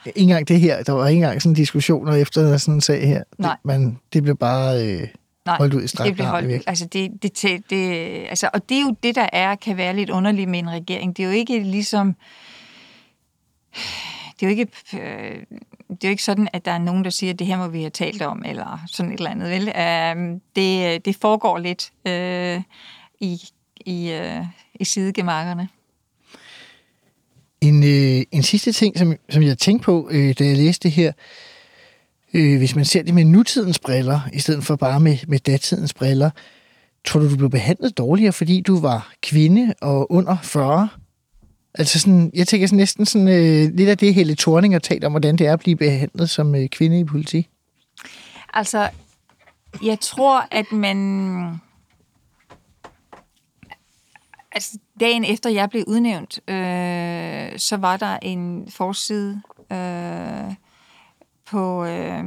[0.06, 3.22] ikke engang det her, der var ikke engang sådan diskussioner efter sådan en sag her.
[3.38, 3.50] Nej.
[3.50, 5.08] Det, men det blev bare øh,
[5.46, 8.76] Nej, holdt ud i strakt det blev holdt, altså det, det, det, altså, og det
[8.76, 11.16] er jo det, der er, kan være lidt underligt med en regering.
[11.16, 12.16] Det er jo ikke ligesom...
[14.40, 15.44] Det er jo ikke, øh,
[15.88, 17.68] det er jo ikke sådan, at der er nogen, der siger, at det her må
[17.68, 19.50] vi have talt om, eller sådan et eller andet.
[19.50, 19.68] Vel?
[19.68, 22.62] Øhm, øh, det, det foregår lidt øh,
[23.20, 23.40] i,
[23.86, 25.68] i, øh, i sidegemakkerne.
[27.60, 30.92] En, øh, en sidste ting, som, som jeg tænkte på, øh, da jeg læste det
[30.92, 31.12] her,
[32.34, 35.94] øh, hvis man ser det med nutidens briller, i stedet for bare med, med datidens
[35.94, 36.30] briller,
[37.04, 40.88] tror du, du blev behandlet dårligere, fordi du var kvinde og under 40?
[41.74, 45.04] Altså sådan, jeg tænker sådan næsten sådan, øh, lidt af det, hele Thorning har talt
[45.04, 47.48] om, hvordan det er at blive behandlet som øh, kvinde i politi.
[48.54, 48.90] Altså,
[49.82, 51.60] jeg tror, at man
[54.52, 60.54] Altså, dagen efter jeg blev udnævnt, øh, så var der en forside øh,
[61.44, 61.84] på...
[61.84, 62.24] Øh,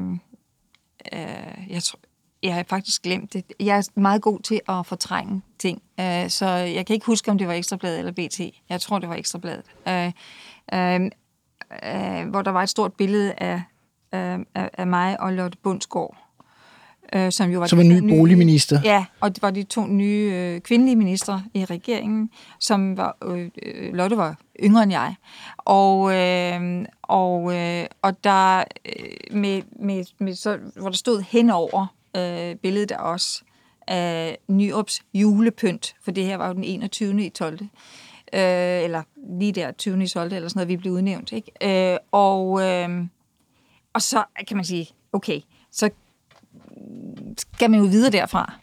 [1.14, 2.00] øh, jeg, tror,
[2.44, 3.44] jeg har faktisk glemt det.
[3.60, 7.38] Jeg er meget god til at fortrænge ting, øh, så jeg kan ikke huske, om
[7.38, 8.40] det var Ekstrabladet eller BT.
[8.70, 9.66] Jeg tror, det var Ekstrabladet.
[9.88, 10.12] Øh,
[10.74, 11.02] øh,
[11.84, 13.62] øh, hvor der var et stort billede af,
[14.14, 16.18] øh, af mig og Lotte Bundsgaard
[17.16, 18.80] øh, som jo var, som var ny nye, boligminister.
[18.84, 23.50] Ja, og det var de to nye øh, kvindelige ministre i regeringen, som var, øh,
[23.64, 25.16] øh, Lotte var yngre end jeg.
[25.58, 31.88] Og, øh, og, øh, og der, øh, med, med, med, så, hvor der stod henover
[32.18, 33.42] øh, billedet der også
[33.88, 37.26] af Nyrups julepynt, for det her var jo den 21.
[37.26, 37.60] i 12.
[38.34, 38.40] Øh,
[38.84, 39.04] eller
[39.40, 40.04] lige der 20.
[40.04, 40.34] i 12.
[40.34, 41.32] eller sådan noget, vi blev udnævnt.
[41.32, 41.92] Ikke?
[41.94, 42.90] Øh, og, øh,
[43.94, 45.40] og så kan man sige, okay,
[45.72, 45.90] så
[47.38, 48.54] skal man jo videre derfra.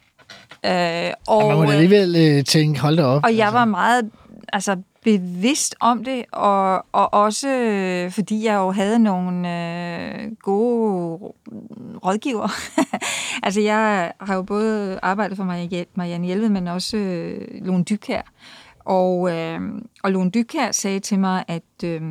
[0.64, 3.24] Øh, og, ja, man må alligevel øh, tænke, hold da op.
[3.24, 3.58] Og jeg altså.
[3.58, 4.10] var meget,
[4.52, 11.32] altså bevidst om det, og, og også øh, fordi jeg jo havde nogle øh, gode
[12.04, 12.48] rådgiver.
[13.46, 15.44] altså jeg har jo både arbejdet for
[15.94, 18.22] Marianne Hjelved, men også øh, Lone Dykær.
[18.78, 19.60] Og, øh,
[20.02, 22.02] og Lone Dykær sagde til mig, at, øh,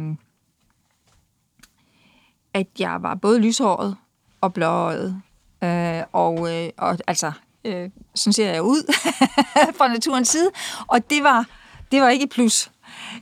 [2.53, 3.97] at jeg var både lyshåret
[4.41, 5.21] og blåøjet.
[5.63, 7.31] Øh, og, øh, og altså,
[7.65, 8.93] øh, sådan ser jeg ud
[9.77, 10.49] fra naturens side.
[10.87, 11.45] Og det var,
[11.91, 12.71] det var ikke plus.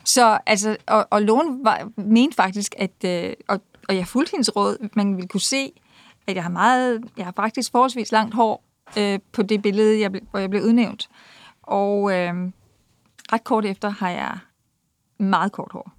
[0.04, 4.56] Så altså, og, og Lone var, mente faktisk, at, øh, og, og jeg fulgte hendes
[4.56, 5.72] råd, man ville kunne se,
[6.28, 8.64] at jeg har meget, jeg har faktisk forholdsvis langt hår
[8.98, 11.10] øh, på det billede, jeg, hvor jeg blev udnævnt.
[11.64, 12.34] Og øh,
[13.34, 14.38] ret kort efter har jeg
[15.18, 15.92] meget kort hår.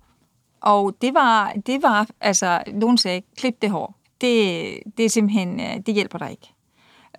[0.60, 3.98] Og det var, det var altså, nogen sagde, klip det hår.
[4.20, 6.52] Det, det er simpelthen, øh, det hjælper dig ikke.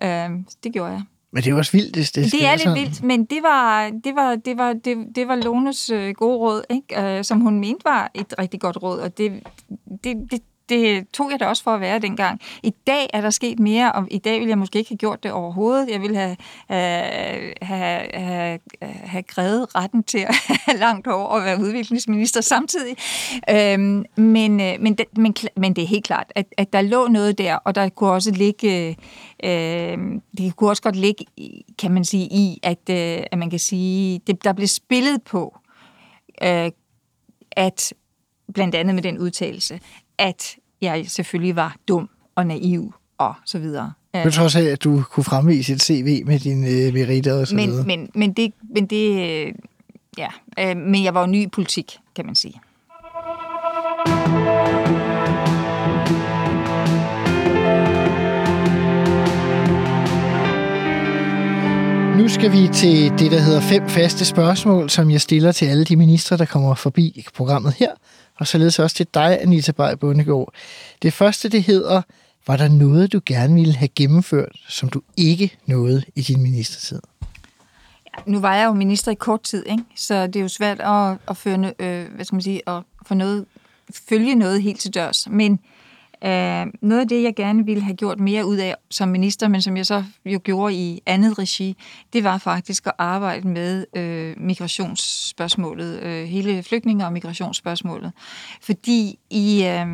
[0.02, 1.02] Øh, det gjorde jeg.
[1.32, 2.80] Men det er også vildt, hvis det Det er lidt sådan.
[2.80, 6.62] vildt, men det var, det var, det var, det, det var Lones øh, gode råd,
[6.70, 7.18] ikke?
[7.18, 9.42] Øh, som hun mente var et rigtig godt råd, og det,
[10.04, 12.40] det, det, det tog jeg da også for at være dengang.
[12.62, 15.22] I dag er der sket mere, og i dag ville jeg måske ikke have gjort
[15.22, 15.88] det overhovedet.
[15.90, 16.36] Jeg ville have,
[16.70, 20.34] øh, have, have, have grædet retten til at
[20.66, 22.96] have langt over at være udviklingsminister samtidig.
[23.50, 27.38] Øhm, men, øh, men, men, men det er helt klart, at, at der lå noget
[27.38, 28.96] der, og der kunne også ligge,
[29.44, 29.98] øh,
[30.38, 31.24] det kunne også godt ligge,
[31.78, 35.58] kan man sige, i, at, øh, at man kan sige, det, der blev spillet på,
[36.42, 36.70] øh,
[37.52, 37.92] at
[38.54, 39.80] blandt andet med den udtalelse,
[40.18, 43.92] at jeg selvfølgelig var dum og naiv og så videre.
[44.14, 47.54] Men trods af, at du kunne fremvise et CV med dine øh, meritter og så
[47.54, 47.86] men, videre.
[47.86, 49.52] Men, men det, men det, øh,
[50.18, 50.28] ja,
[50.58, 52.60] øh, men jeg var jo ny i politik, kan man sige.
[62.18, 65.84] Nu skal vi til det, der hedder fem faste spørgsmål, som jeg stiller til alle
[65.84, 67.90] de ministre, der kommer forbi programmet her
[68.38, 70.52] og således også til dig, Anita Bay Bundegård.
[71.02, 72.02] Det første, det hedder,
[72.46, 77.00] var der noget, du gerne ville have gennemført, som du ikke nåede i din ministertid?
[78.06, 79.84] Ja, nu var jeg jo minister i kort tid, ikke?
[79.96, 83.14] så det er jo svært at, at føre, øh, hvad skal man sige, at få
[83.14, 83.44] noget,
[84.08, 85.28] følge noget helt til dørs.
[85.30, 85.60] Men
[86.24, 86.28] Uh,
[86.82, 89.76] noget af det, jeg gerne ville have gjort mere ud af som minister, men som
[89.76, 91.76] jeg så jo gjorde i andet regi,
[92.12, 98.12] det var faktisk at arbejde med uh, migrationsspørgsmålet, uh, hele flygtninge- og migrationsspørgsmålet.
[98.62, 99.86] Fordi i, øh,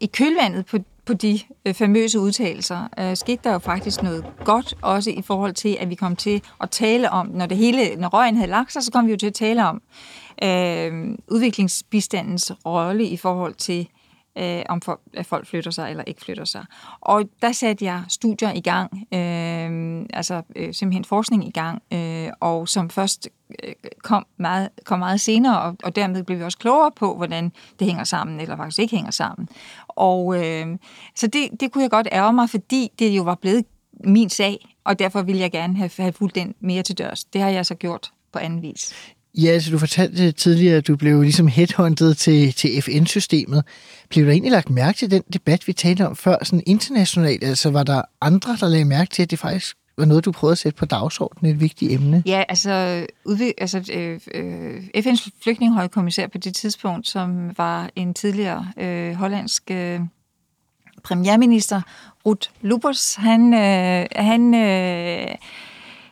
[0.00, 4.74] i kølvandet på, på de øh, famøse udtalelser, øh, skete der jo faktisk noget godt,
[4.82, 8.08] også i forhold til, at vi kom til at tale om, når det hele, når
[8.08, 9.82] røgen havde lagt sig, så kom vi jo til at tale om
[10.42, 13.88] øh, udviklingsbistandens rolle i forhold til
[14.38, 16.64] øh, om for, at folk flytter sig eller ikke flytter sig.
[17.00, 22.28] Og der satte jeg studier i gang, øh, altså øh, simpelthen forskning i gang, øh,
[22.40, 23.28] og som først
[23.62, 27.52] øh, kom, meget, kom meget senere, og, og dermed blev vi også klogere på, hvordan
[27.78, 29.48] det hænger sammen, eller faktisk ikke hænger sammen.
[29.88, 30.78] Og øh,
[31.14, 33.64] så det, det kunne jeg godt ærge mig, fordi det jo var blevet
[34.04, 37.24] min sag, og derfor ville jeg gerne have, have fulgt den mere til dørs.
[37.24, 39.13] Det har jeg så gjort på anden vis.
[39.38, 43.64] Ja, altså du fortalte tidligere, at du blev ligesom headhunted til, til FN-systemet.
[44.08, 47.44] Blev der egentlig lagt mærke til den debat, vi talte om før, sådan internationalt?
[47.44, 50.52] Altså var der andre, der lagde mærke til, at det faktisk var noget, du prøvede
[50.52, 52.22] at sætte på dagsordenen, et vigtigt emne?
[52.26, 58.72] Ja, altså, udvik- altså øh, øh, FN's flygtningehøjkommissær på det tidspunkt, som var en tidligere
[58.76, 60.00] øh, hollandsk øh,
[61.04, 61.80] premierminister,
[62.26, 65.34] Ruth Lubbers, han, øh, han øh,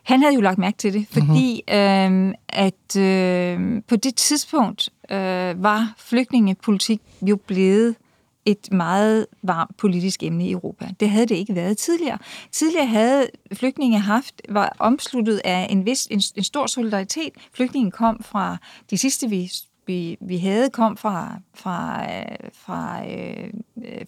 [0.03, 2.29] han havde jo lagt mærke til det, fordi mm-hmm.
[2.29, 7.97] øh, at øh, på det tidspunkt øh, var flygtningepolitik jo blevet
[8.45, 10.89] et meget varmt politisk emne i Europa.
[11.01, 12.19] Det havde det ikke været tidligere.
[12.53, 17.31] Tidligere havde flygtninge haft, var omsluttet af en, vis, en, en stor solidaritet.
[17.55, 18.57] Flygtningen kom fra
[18.91, 19.51] de sidste, vi
[19.87, 22.05] vi, vi havde, kom fra, fra,
[22.53, 23.51] fra, øh,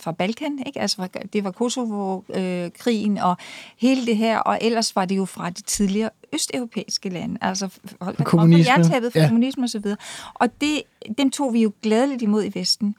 [0.00, 0.80] fra Balkan, ikke?
[0.80, 3.36] Altså, fra, det var Kosovo-krigen øh, og
[3.76, 7.78] hele det her, og ellers var det jo fra de tidligere østeuropæiske lande, altså
[8.24, 9.28] kommunisme, for ja.
[9.28, 9.98] kommunisme og så videre.
[10.34, 10.82] Og det,
[11.18, 12.94] dem tog vi jo glædeligt imod i Vesten.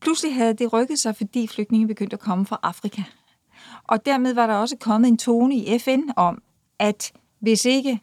[0.00, 3.02] Pludselig havde det rykket sig, fordi flygtninge begyndte at komme fra Afrika.
[3.84, 6.42] Og dermed var der også kommet en tone i FN om,
[6.78, 8.00] at hvis ikke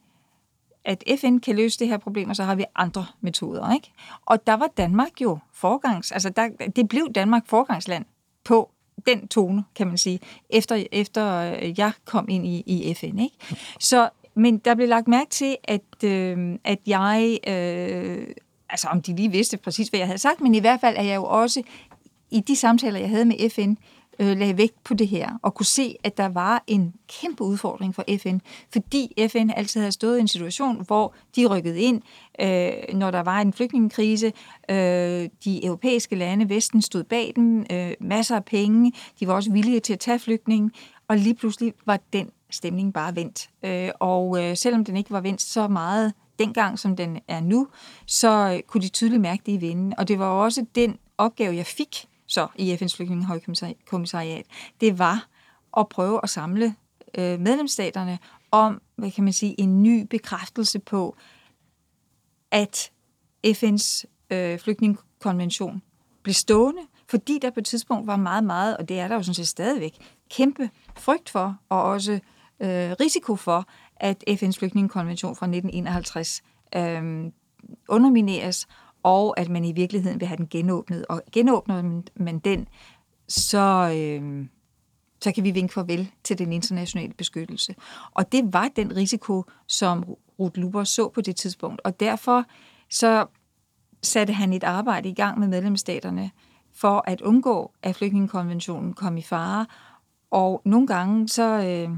[0.86, 3.74] at FN kan løse det her problem, og så har vi andre metoder.
[3.74, 3.92] Ikke?
[4.26, 8.06] Og der var Danmark jo forgangs, altså der, det blev Danmark forgangsland
[8.44, 8.72] på
[9.06, 13.20] den tone, kan man sige, efter, efter øh, jeg kom ind i, i FN.
[13.20, 13.36] Ikke?
[13.80, 18.28] Så, men der blev lagt mærke til, at, øh, at jeg, øh,
[18.70, 21.04] altså om de lige vidste præcis, hvad jeg havde sagt, men i hvert fald er
[21.04, 21.64] jeg jo også,
[22.32, 23.74] i de samtaler, jeg havde med FN,
[24.22, 27.96] øh, lagde vægt på det her, og kunne se, at der var en kæmpe udfordring
[27.96, 28.38] for FN,
[28.74, 32.02] fordi FN altid havde stået i en situation, hvor de rykkede ind,
[32.42, 34.34] øh, når der var en flygtningekrise.
[34.70, 39.52] Øh, de europæiske lande, Vesten, stod bag dem, øh, masser af penge, de var også
[39.52, 40.72] villige til at tage flygtninge,
[41.08, 43.50] og lige pludselig var den stemning bare vendt.
[43.66, 47.68] Øh, og øh, selvom den ikke var vendt så meget dengang, som den er nu,
[48.06, 49.94] så øh, kunne de tydeligt mærke det i vinden.
[49.98, 54.46] Og det var også den opgave, jeg fik så i FN's flygtningehøjkommissariat,
[54.82, 55.28] det var
[55.78, 56.76] at prøve at samle
[57.18, 58.20] øh, medlemsstaterne
[58.52, 61.16] om, hvad kan man sige, en ny bekræftelse på,
[62.52, 62.92] at
[63.48, 65.82] FN's øh, flygtningekonvention
[66.24, 69.24] blev stående, fordi der på et tidspunkt var meget, meget, og det er der jo
[69.24, 69.96] sådan set stadigvæk,
[70.30, 72.14] kæmpe frygt for, og også
[72.60, 73.66] øh, risiko for,
[73.96, 76.42] at FN's flygtningekonvention fra 1951
[76.76, 77.32] øh,
[77.90, 78.68] undermineres,
[79.04, 81.06] og at man i virkeligheden vil have den genåbnet.
[81.06, 82.68] Og genåbner man den,
[83.28, 84.46] så, øh,
[85.22, 87.76] så kan vi vinke farvel til den internationale beskyttelse.
[88.12, 90.04] Og det var den risiko, som
[90.40, 91.82] Ruth Luber så på det tidspunkt.
[91.84, 92.44] Og derfor
[92.90, 93.26] så
[94.04, 96.32] satte han et arbejde i gang med medlemsstaterne
[96.74, 99.66] for at undgå, at flygtningekonventionen kom i fare.
[100.32, 101.98] Og nogle gange så øh,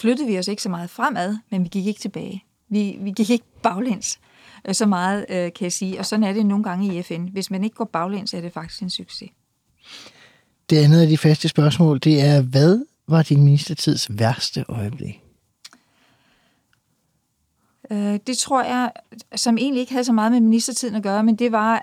[0.00, 2.44] flyttede vi os ikke så meget fremad, men vi gik ikke tilbage.
[2.68, 4.20] Vi, vi gik ikke baglæns.
[4.68, 5.98] Øh, så meget øh, kan jeg sige.
[5.98, 7.28] Og sådan er det nogle gange i FN.
[7.32, 9.30] Hvis man ikke går baglæns, er det faktisk en succes.
[10.70, 15.20] Det andet af de faste spørgsmål, det er, hvad var din ministertids værste øjeblik?
[17.90, 18.92] Øh, det tror jeg,
[19.36, 21.80] som egentlig ikke havde så meget med ministertiden at gøre, men det var,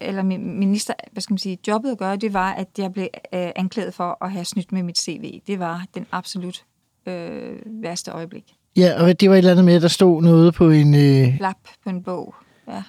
[0.00, 3.94] eller minister, hvad skal man sige, jobbet at gøre, det var, at jeg blev anklaget
[3.94, 5.40] for at have snydt med mit CV.
[5.46, 6.64] Det var den absolut
[7.06, 8.54] øh, værste øjeblik.
[8.76, 10.94] Ja, og det var et eller andet med, at der stod noget på en...
[10.94, 11.40] Øh...
[11.40, 12.34] Lap på en bog,
[12.68, 12.82] ja.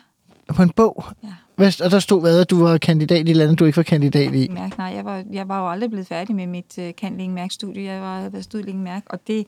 [0.56, 1.04] På en bog?
[1.24, 1.30] Ja.
[1.56, 3.78] Hvad, og der stod hvad, at du var kandidat i et eller andet, du ikke
[3.78, 4.48] var kandidat i?
[4.48, 7.52] Mærk, nej, jeg var, jeg var jo aldrig blevet færdig med mit uh, kan mærk
[7.52, 9.46] studie Jeg var været studie mærk, og det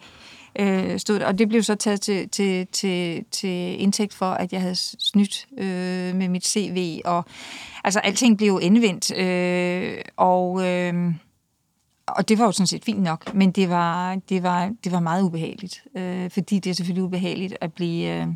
[0.60, 4.62] øh, stod, og det blev så taget til, til, til, til indtægt for, at jeg
[4.62, 7.26] havde snydt øh, med mit CV, og
[7.84, 11.14] altså alting blev jo indvendt, øh, og øh,
[12.08, 15.00] og det var jo sådan set fint nok, men det var, det var, det var
[15.00, 18.28] meget ubehageligt, øh, fordi det er selvfølgelig ubehageligt at blive øh,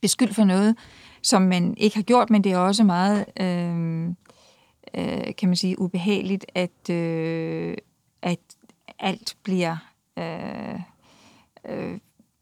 [0.00, 0.76] beskyldt for noget,
[1.22, 4.06] som man ikke har gjort, men det er også meget, øh,
[4.94, 7.76] øh, kan man sige, ubehageligt, at, øh,
[8.22, 8.38] at
[8.98, 9.76] alt bliver,
[10.18, 10.80] øh,
[11.68, 11.98] øh,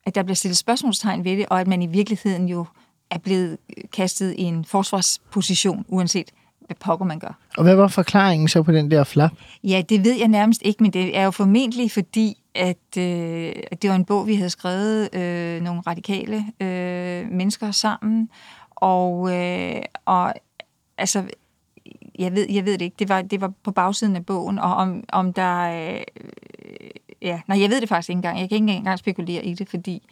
[0.06, 2.64] at der bliver stillet spørgsmålstegn ved det, og at man i virkeligheden jo
[3.10, 3.58] er blevet
[3.92, 6.30] kastet i en forsvarsposition, uanset
[6.66, 7.38] hvad pokker man gør.
[7.56, 9.32] Og hvad var forklaringen så på den der flap?
[9.64, 13.90] Ja, det ved jeg nærmest ikke, men det er jo formentlig fordi, at, øh, det
[13.90, 18.28] var en bog, vi havde skrevet øh, nogle radikale øh, mennesker sammen,
[18.70, 20.34] og, øh, og
[20.98, 21.24] altså,
[22.18, 24.74] jeg ved, jeg ved det ikke, det var, det var på bagsiden af bogen, og
[24.74, 25.60] om, om der...
[25.60, 26.00] Øh,
[27.22, 28.40] ja, nej, jeg ved det faktisk ikke engang.
[28.40, 30.02] Jeg kan ikke engang spekulere i det, fordi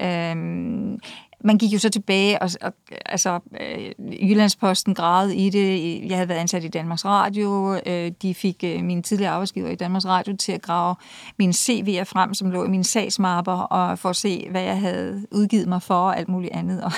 [0.00, 0.98] øh,
[1.40, 2.72] man gik jo så tilbage, og, og
[3.06, 6.00] altså, øh, Jyllandsposten gravede i det.
[6.08, 7.74] Jeg havde været ansat i Danmarks Radio.
[7.86, 10.94] Øh, de fik øh, mine tidligere arbejdsgiver i Danmarks Radio til at grave
[11.38, 15.26] mine CV'er frem, som lå i mine sagsmapper, og for at se, hvad jeg havde
[15.32, 16.84] udgivet mig for, og alt muligt andet.
[16.84, 16.92] Og,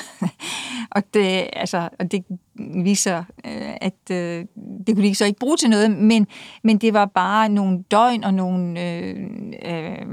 [0.91, 2.25] og, det, altså, og det
[2.85, 4.45] viser, øh, at øh,
[4.87, 6.27] det kunne de så ikke bruge til noget, men,
[6.63, 8.81] men det var bare nogle døgn og nogle...
[8.81, 9.17] Øh,
[9.65, 10.07] øh,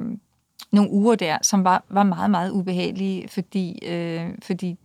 [0.71, 4.77] nogle uger der, som var, var meget, meget ubehagelige, fordi, øh, fordi,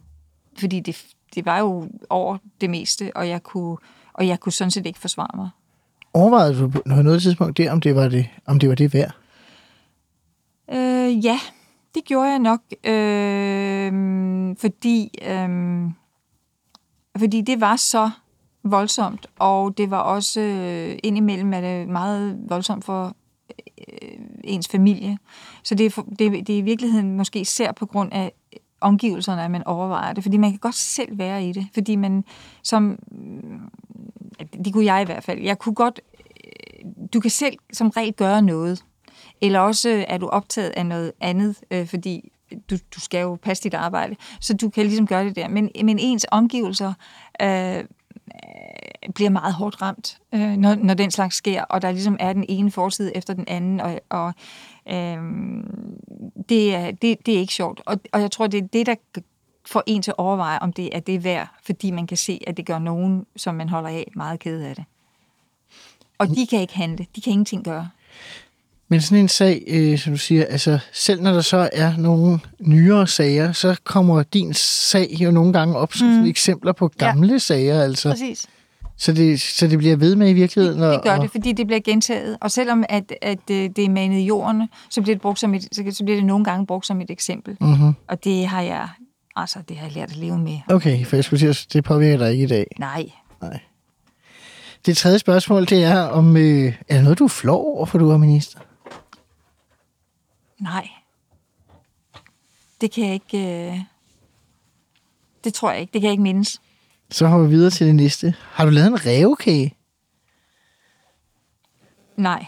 [0.59, 3.77] fordi det, det var jo over det meste, og jeg kunne,
[4.13, 5.49] og jeg kunne sådan set ikke forsvare mig.
[6.15, 9.17] Overvejede du på noget tidspunkt der, om det var det, om det, var det værd?
[10.73, 11.39] Øh, ja,
[11.95, 15.49] det gjorde jeg nok, øh, fordi, øh,
[17.19, 18.11] fordi det var så
[18.63, 23.17] voldsomt, og det var også øh, indimellem er det meget voldsomt for
[23.79, 25.19] Øh, ens familie.
[25.63, 28.33] Så det er, det, det er i virkeligheden måske især på grund af
[28.81, 32.25] omgivelserne, at man overvejer det, fordi man kan godt selv være i det, fordi man
[32.63, 33.71] som, mm,
[34.65, 36.01] det kunne jeg i hvert fald, jeg kunne godt,
[36.45, 38.85] øh, du kan selv som regel gøre noget,
[39.41, 42.33] eller også øh, er du optaget af noget andet, øh, fordi
[42.71, 45.49] du, du skal jo passe dit arbejde, så du kan ligesom gøre det der.
[45.49, 46.93] Men, men ens omgivelser
[47.43, 47.85] øh,
[48.35, 52.33] Øh, bliver meget hårdt ramt, øh, når, når den slags sker, og der ligesom er
[52.33, 54.33] den ene forside efter den anden, og, og
[54.89, 55.19] øh,
[56.49, 57.81] det, er, det, det er ikke sjovt.
[57.87, 58.95] Og, og jeg tror, det er det, der
[59.67, 62.57] får en til at overveje, om det er det værd, fordi man kan se, at
[62.57, 64.85] det gør nogen, som man holder af, meget ked af det.
[66.19, 67.89] Og de kan ikke handle, de kan ingenting gøre.
[68.93, 72.41] Men sådan en sag, øh, som du siger, altså selv når der så er nogle
[72.61, 76.25] nyere sager, så kommer din sag jo nogle gange op som mm.
[76.25, 77.39] eksempler på gamle ja.
[77.39, 77.83] sager.
[77.83, 78.11] Altså.
[78.11, 78.47] Præcis.
[78.97, 80.83] Så det, så det bliver ved med i virkeligheden?
[80.83, 82.37] Det, det gør og- det, fordi det bliver gentaget.
[82.41, 85.55] Og selvom at, at det, det er manet i jorden, så bliver, det brugt som
[85.55, 87.57] et, så bliver det nogle gange brugt som et eksempel.
[87.61, 87.95] Mhm.
[88.09, 88.89] Og det har jeg
[89.37, 90.59] altså det har jeg lært at leve med.
[90.69, 92.67] Okay, for jeg skulle sige, det påvirker dig ikke i dag.
[92.79, 93.05] Nej,
[94.87, 98.11] Det tredje spørgsmål, det er, om øh, er der noget, du flov over, for du
[98.11, 98.59] er minister?
[100.63, 100.89] Nej.
[102.81, 103.71] Det kan jeg ikke...
[103.73, 103.81] Øh,
[105.45, 105.93] det tror jeg ikke.
[105.93, 106.61] Det kan jeg ikke mindes.
[107.11, 108.35] Så hopper vi videre til det næste.
[108.41, 109.75] Har du lavet en revkage?
[112.17, 112.47] Nej.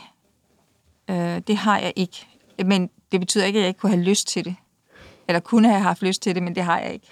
[1.08, 2.26] Øh, det har jeg ikke.
[2.64, 4.56] Men det betyder ikke, at jeg ikke kunne have lyst til det.
[5.28, 7.06] Eller kunne have haft lyst til det, men det har jeg ikke.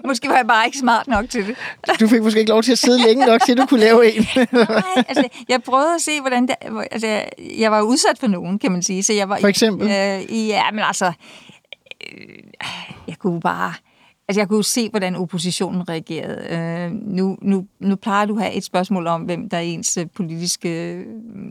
[0.08, 1.56] Måske var jeg bare ikke smart nok til det.
[2.00, 4.26] Du fik måske ikke lov til at sidde længe nok, til du kunne lave en.
[4.52, 6.54] Nej, altså, jeg prøvede at se, hvordan det...
[6.90, 7.22] Altså,
[7.58, 9.02] jeg var udsat for nogen, kan man sige.
[9.02, 9.86] Så jeg var, For eksempel?
[9.86, 11.12] Øh, ja, men altså...
[12.12, 12.28] Øh,
[13.08, 13.74] jeg kunne bare...
[14.30, 16.46] Altså, jeg kunne jo se, hvordan oppositionen reagerede.
[16.50, 19.96] Øh, nu, nu, nu plejer du at have et spørgsmål om, hvem der er ens
[19.96, 20.68] øh, politiske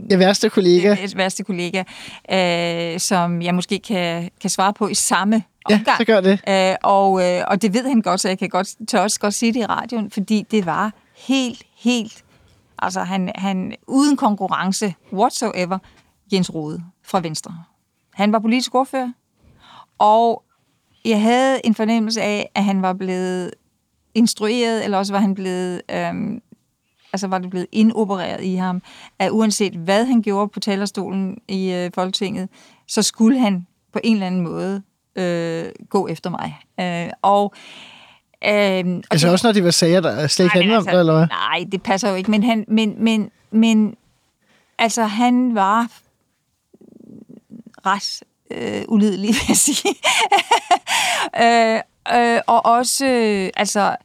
[0.10, 0.92] Jeg værste kollega.
[1.04, 1.84] øh, værste kollega,
[2.32, 5.98] øh, som jeg måske kan, kan svare på i samme Ja, omgang.
[5.98, 6.42] så gør det.
[6.50, 9.34] Øh, og, øh, og det ved han godt, så jeg kan godt, tør også godt
[9.34, 12.24] sige det i radioen, fordi det var helt, helt,
[12.78, 15.78] altså han, han uden konkurrence whatsoever,
[16.34, 17.54] Jens Rode fra Venstre.
[18.14, 19.12] Han var politisk ordfører,
[19.98, 20.44] og
[21.06, 23.52] jeg havde en fornemmelse af, at han var blevet
[24.16, 26.42] instrueret, eller også var han blevet, øhm,
[27.14, 28.82] altså var det blevet indopereret i ham,
[29.20, 32.50] at uanset hvad han gjorde på talerstolen i øh, Folketinget,
[32.88, 34.82] så skulle han på en eller anden måde
[35.16, 36.58] øh, gå efter mig.
[36.80, 37.54] Øh, og
[38.46, 41.00] øh, og Altså det- også når det var sager, der slet ikke handlede om dig,
[41.00, 41.28] eller hvad?
[41.28, 43.96] Nej, det passer jo ikke, men han, men, men, men
[44.80, 45.88] altså han var
[47.86, 49.96] ret øh, ulidelig, vil jeg sige.
[51.44, 51.80] øh,
[52.16, 53.96] øh, og også, øh, altså,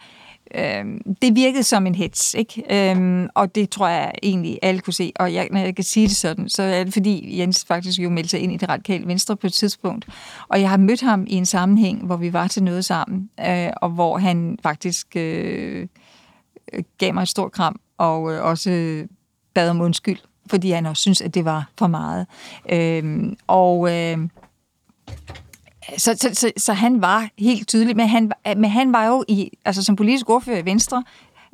[0.54, 0.84] øh,
[1.22, 2.62] det virkede som en hets, ikke?
[2.70, 5.12] Øh, og det tror jeg egentlig alle kunne se.
[5.16, 8.10] Og jeg, når jeg kan sige det sådan, så er det fordi Jens faktisk jo
[8.10, 10.08] meldte sig ind i det radikale venstre på et tidspunkt.
[10.48, 13.70] Og jeg har mødt ham i en sammenhæng, hvor vi var til noget sammen, øh,
[13.76, 15.88] og hvor han faktisk øh,
[16.98, 19.04] gav mig et stort kram, og øh, også
[19.54, 20.18] bad om undskyld,
[20.50, 22.26] fordi han også synes, at det var for meget.
[22.68, 24.18] Øhm, og øh,
[25.98, 29.50] så, så, så, så han var helt tydelig, men han, men han var jo i,
[29.64, 31.04] altså som politisk ordfører i Venstre,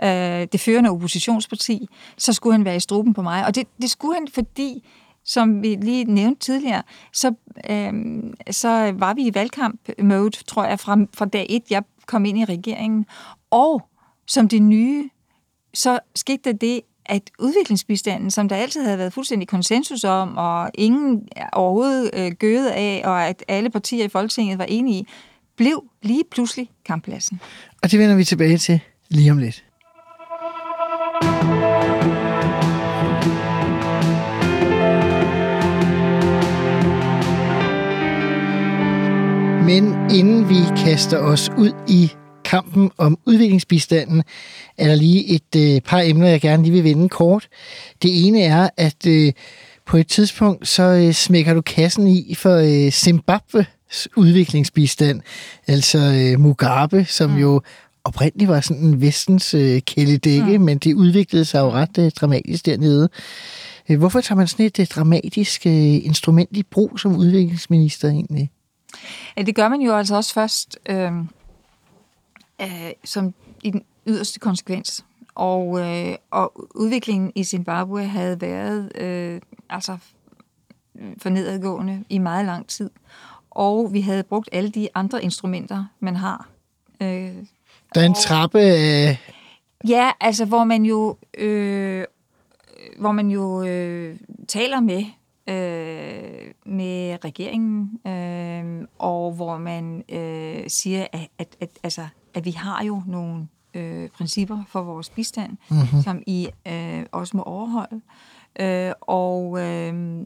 [0.02, 1.88] øh, det førende oppositionsparti,
[2.18, 3.46] så skulle han være i struben på mig.
[3.46, 4.88] Og det, det skulle han, fordi,
[5.24, 6.82] som vi lige nævnte tidligere,
[7.12, 7.34] så,
[7.70, 7.92] øh,
[8.50, 12.44] så var vi i valgkamp-mode, tror jeg, fra, fra dag et, jeg kom ind i
[12.44, 13.06] regeringen.
[13.50, 13.82] Og
[14.26, 15.10] som det nye,
[15.74, 20.70] så skete der det, at udviklingsbistanden, som der altid havde været fuldstændig konsensus om, og
[20.74, 25.06] ingen overhovedet øh, gøde af, og at alle partier i Folketinget var enige i,
[25.56, 27.40] blev lige pludselig kamppladsen.
[27.82, 29.64] Og det vender vi tilbage til lige om lidt.
[39.64, 42.12] Men inden vi kaster os ud i
[42.50, 44.22] kampen om udviklingsbistanden,
[44.78, 47.48] er der lige et øh, par emner, jeg gerne lige vil vende kort.
[48.02, 49.32] Det ene er, at øh,
[49.86, 55.20] på et tidspunkt, så øh, smækker du kassen i for øh, Zimbabwes udviklingsbistand,
[55.66, 57.36] altså øh, Mugabe, som mm.
[57.36, 57.60] jo
[58.04, 60.64] oprindeligt var sådan en vestens øh, kæledække, mm.
[60.64, 63.08] men det udviklede sig jo ret øh, dramatisk dernede.
[63.88, 68.50] Øh, Hvorfor tager man sådan et øh, dramatisk øh, instrument i brug som udviklingsminister egentlig?
[69.36, 71.12] Ja, det gør man jo altså også først øh,
[72.60, 75.04] øh, som i den yderste konsekvens.
[75.34, 79.40] Og, øh, og udviklingen i Zimbabwe havde været øh,
[79.70, 79.98] altså
[81.18, 82.90] for nedadgående i meget lang tid.
[83.50, 86.48] Og vi havde brugt alle de andre instrumenter, man har.
[87.02, 87.34] Øh,
[87.94, 89.18] Der er en trappe af...
[89.88, 92.04] Ja, altså hvor man jo, øh,
[92.98, 94.16] hvor man jo øh,
[94.48, 95.04] taler med
[95.46, 102.50] øh, med regeringen, øh, og hvor man øh, siger, at, at, at, altså, at vi
[102.50, 106.02] har jo nogle øh, principper for vores bistand, mm-hmm.
[106.02, 108.00] som I øh, også må overholde.
[108.60, 110.24] Øh, og øh,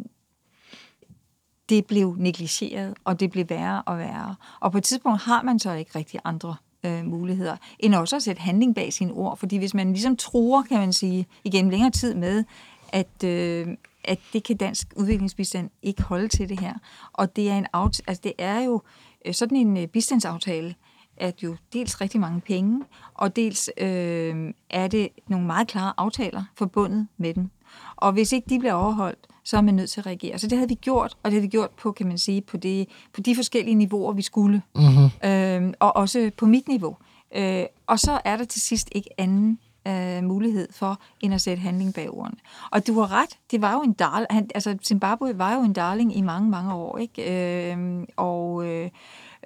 [1.68, 4.34] det blev negligeret, og det blev værre og værre.
[4.61, 8.22] Og på et tidspunkt har man så ikke rigtig andre øh, muligheder, end også at
[8.22, 9.38] sætte handling bag sine ord.
[9.38, 12.44] Fordi hvis man ligesom tror, kan man sige, igennem længere tid med,
[12.92, 13.66] at, øh,
[14.05, 16.74] at det kan dansk udviklingsbistand ikke holde til det her.
[17.12, 18.82] Og det er, en aft- altså det er jo
[19.26, 20.74] øh, sådan en øh, bistandsaftale,
[21.16, 22.84] at jo dels rigtig mange penge,
[23.14, 27.50] og dels øh, er det nogle meget klare aftaler forbundet med dem.
[27.96, 30.38] Og hvis ikke de bliver overholdt, så er man nødt til at reagere.
[30.38, 32.56] Så det havde vi gjort, og det havde vi gjort på, kan man sige, på,
[32.56, 34.62] det, på de forskellige niveauer, vi skulle.
[34.74, 35.30] Mm-hmm.
[35.30, 36.96] Øh, og også på mit niveau.
[37.36, 39.58] Øh, og så er der til sidst ikke anden
[39.88, 42.36] øh, mulighed for, end at sætte handling bag ordene.
[42.70, 45.72] Og du har ret, det var jo en darling, han, altså Zimbabwe var jo en
[45.72, 47.72] darling i mange, mange år, ikke?
[47.72, 48.90] Øh, og, øh,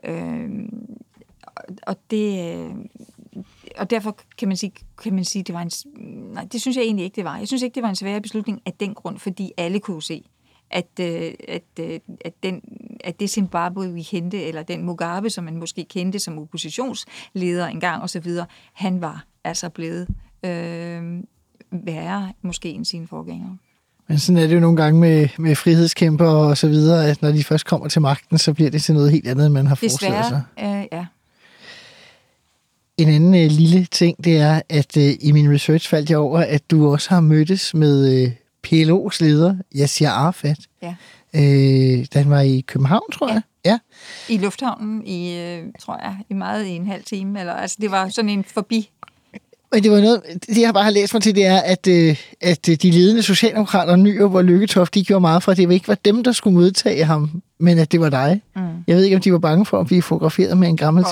[0.05, 0.51] øh,
[1.83, 2.57] og det...
[2.57, 2.71] Øh,
[3.79, 5.71] og derfor kan man sige, kan man sige, det var en...
[6.33, 7.39] Nej, det synes jeg egentlig ikke, det var.
[7.39, 10.25] Jeg synes ikke, det var en svær beslutning af den grund, fordi alle kunne se,
[10.71, 12.63] at, øh, at, øh, at, den,
[13.05, 18.03] at det Zimbabwe, vi kendte, eller den Mugabe, som man måske kendte som oppositionsleder engang
[18.03, 18.31] osv.,
[18.73, 20.09] han var altså blevet
[20.45, 21.23] øh,
[21.71, 23.57] værre måske end sine forgængere.
[24.09, 27.33] Men sådan er det jo nogle gange med, med frihedskæmper og så videre, at når
[27.33, 29.75] de først kommer til magten, så bliver det til noget helt andet, end man har
[29.75, 30.43] forestillet sig.
[30.57, 31.07] Desværre, øh, ja.
[32.99, 36.39] En anden øh, lille ting, det er, at øh, i min research faldt jeg over,
[36.39, 38.33] at du også har mødtes med øh,
[38.67, 40.59] PLO's leder, Yasser Arafat.
[40.83, 40.95] Ja.
[41.35, 43.33] Øh, den var i København, tror Ja.
[43.35, 43.43] jeg.
[43.65, 43.79] Ja.
[44.35, 47.41] I lufthavnen i, øh, tror jeg, i meget i en halv time.
[47.41, 48.91] Eller, altså, det var sådan en forbi
[49.73, 52.17] Men det var noget, det jeg bare har læst mig til, det er, at, øh,
[52.41, 55.89] at øh, de ledende socialdemokrater, Nyrup og Lykketoft, de gjorde meget for, at det ikke
[55.89, 58.43] var dem, der skulle modtage ham, men at det var dig.
[58.57, 58.63] Mm.
[58.87, 61.05] Jeg ved ikke, om de var bange for at blive fotograferet med en gammel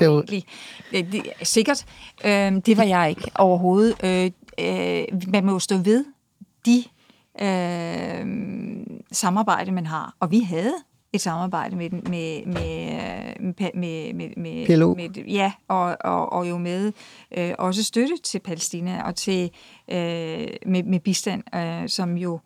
[1.12, 1.84] det, sikkert.
[2.24, 3.94] Øh, det var jeg ikke overhovedet.
[4.04, 4.30] Øh,
[4.61, 6.04] øh, man må stå ved
[6.66, 6.84] de
[7.40, 8.26] øh,
[9.12, 10.14] samarbejde, man har.
[10.20, 10.74] Og vi havde
[11.17, 12.62] et samarbejde med, den- med, med,
[13.41, 14.95] med, med, med, med, PLO.
[14.95, 16.93] med ja, og, og, og jo med
[17.39, 19.51] øh, også støtte til Palæstina og til
[19.89, 19.97] øh,
[20.67, 22.41] med, med bistand, øh, som jo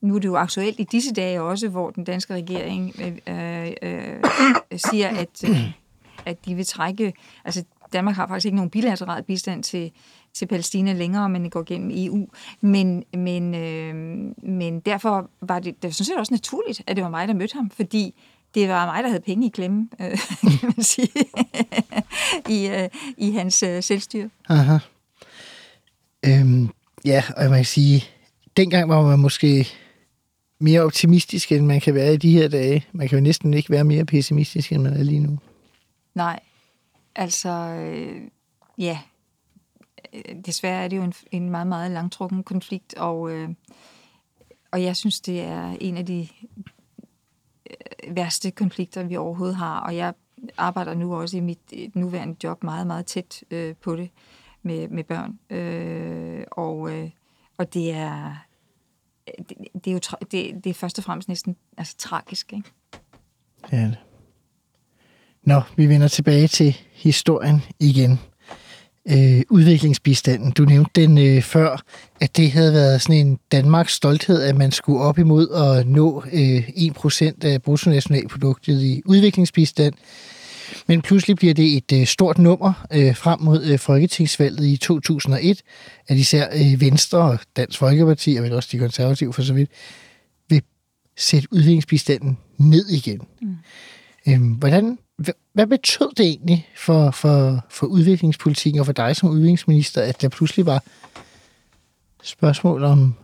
[0.00, 2.94] nu er det jo aktuelt i disse dage også, hvor den danske regering
[3.28, 4.24] øh, øh,
[4.90, 5.72] siger, at, øh,
[6.26, 7.12] at de vil trække...
[7.44, 9.92] Altså, Danmark har faktisk ikke nogen bilateral bistand til,
[10.34, 12.28] til Palæstina længere, men det går gennem EU.
[12.60, 13.94] Men, men, øh,
[14.42, 17.34] men derfor var det, det var sådan set også naturligt, at det var mig, der
[17.34, 18.14] mødte ham, fordi
[18.54, 20.18] det var mig, der havde penge i klemme, øh,
[20.60, 21.08] kan man sige,
[22.56, 24.30] i, øh, i hans øh, selvstyre.
[24.48, 24.78] Aha.
[26.26, 26.68] Øhm,
[27.04, 28.04] ja, og jeg må sige,
[28.56, 29.68] dengang var man måske
[30.60, 32.86] mere optimistisk, end man kan være i de her dage.
[32.92, 35.38] Man kan jo næsten ikke være mere pessimistisk, end man er lige nu.
[36.14, 36.40] Nej,
[37.16, 38.20] altså, øh,
[38.78, 38.98] ja,
[40.46, 43.48] desværre er det jo en, en meget, meget langtrukken konflikt, og, øh,
[44.70, 46.28] og jeg synes, det er en af de
[47.70, 50.14] øh, værste konflikter, vi overhovedet har, og jeg
[50.56, 54.10] arbejder nu også i mit nuværende job meget, meget tæt øh, på det
[54.62, 57.10] med, med børn, øh, og, øh,
[57.58, 58.36] og det er,
[59.38, 62.70] det, det er jo tra- det, det er først og fremmest næsten altså, tragisk, ikke?
[63.72, 63.94] Ja.
[65.42, 68.18] Nå, vi vender tilbage til historien igen.
[69.10, 70.50] Øh, udviklingsbistanden.
[70.50, 71.82] Du nævnte den øh, før,
[72.20, 76.24] at det havde været sådan en Danmarks stolthed, at man skulle op imod at nå
[76.32, 79.94] øh, 1% af bruttonationalproduktet i udviklingsbistand.
[80.86, 85.62] Men pludselig bliver det et øh, stort nummer øh, frem mod øh, Folketingsvalget i 2001,
[86.08, 89.70] at især øh, Venstre og Dansk Folkeparti, og vel også de konservative for så vidt,
[90.48, 90.62] vil
[91.16, 93.20] sætte udviklingsbistanden ned igen.
[93.42, 93.56] Mm.
[94.28, 94.98] Øhm, hvordan,
[95.52, 100.28] hvad, betød det egentlig for, for, for udviklingspolitikken og for dig som udviklingsminister, at der
[100.28, 100.82] pludselig var
[102.22, 103.14] spørgsmål om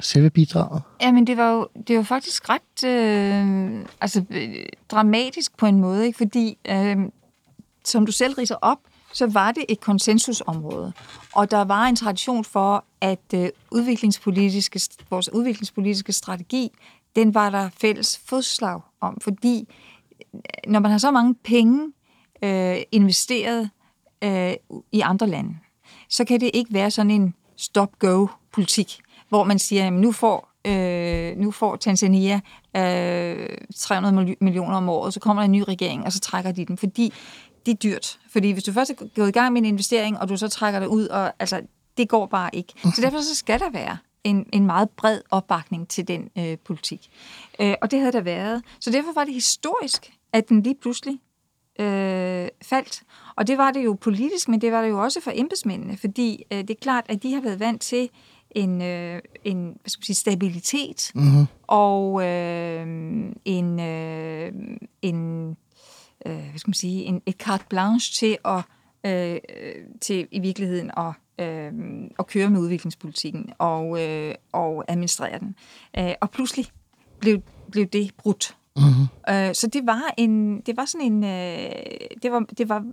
[0.00, 0.82] selve bidraget?
[1.00, 6.06] Jamen, det var jo, det var faktisk ret øh, altså, øh, dramatisk på en måde,
[6.06, 6.16] ikke?
[6.16, 6.96] fordi øh,
[7.84, 8.78] som du selv riser op,
[9.12, 10.92] så var det et konsensusområde.
[11.32, 16.70] Og der var en tradition for, at øh, udviklingspolitiske, vores udviklingspolitiske strategi,
[17.16, 19.85] den var der fælles fodslag om, fordi øh,
[20.68, 21.92] når man har så mange penge
[22.42, 23.70] øh, investeret
[24.24, 24.52] øh,
[24.92, 25.56] i andre lande,
[26.08, 31.36] så kan det ikke være sådan en stop-go-politik, hvor man siger, at nu får, øh,
[31.36, 32.40] nu får Tanzania
[32.76, 36.64] øh, 300 millioner om året, så kommer der en ny regering, og så trækker de
[36.64, 37.12] den, fordi
[37.66, 38.18] det er dyrt.
[38.30, 40.80] Fordi hvis du først er gået i gang med en investering, og du så trækker
[40.80, 41.60] det ud, og altså,
[41.96, 42.72] det går bare ikke.
[42.94, 47.10] Så derfor så skal der være en, en meget bred opbakning til den øh, politik.
[47.60, 48.62] Øh, og det havde der været.
[48.80, 51.20] Så derfor var det historisk, at den lige pludselig
[51.80, 53.02] øh, faldt.
[53.36, 56.42] Og det var det jo politisk, men det var det jo også for embedsmændene, fordi
[56.52, 58.08] øh, det er klart, at de har været vant til
[58.50, 61.46] en, øh, en hvad skal man sige, stabilitet mm-hmm.
[61.62, 62.86] og øh,
[63.44, 64.52] en, øh,
[65.02, 65.50] en
[66.26, 68.62] øh, hvad skal man sige, en, et carte blanche til at
[69.06, 69.40] øh,
[70.00, 71.72] til i virkeligheden at, øh,
[72.18, 75.54] at køre med udviklingspolitikken og, øh, og administrere den.
[75.98, 76.66] Øh, og pludselig
[77.20, 78.56] blev, blev det brudt.
[78.76, 79.34] Mm-hmm.
[79.34, 81.70] Øh, så det var en, det var sådan en, øh,
[82.22, 82.84] det var, det var,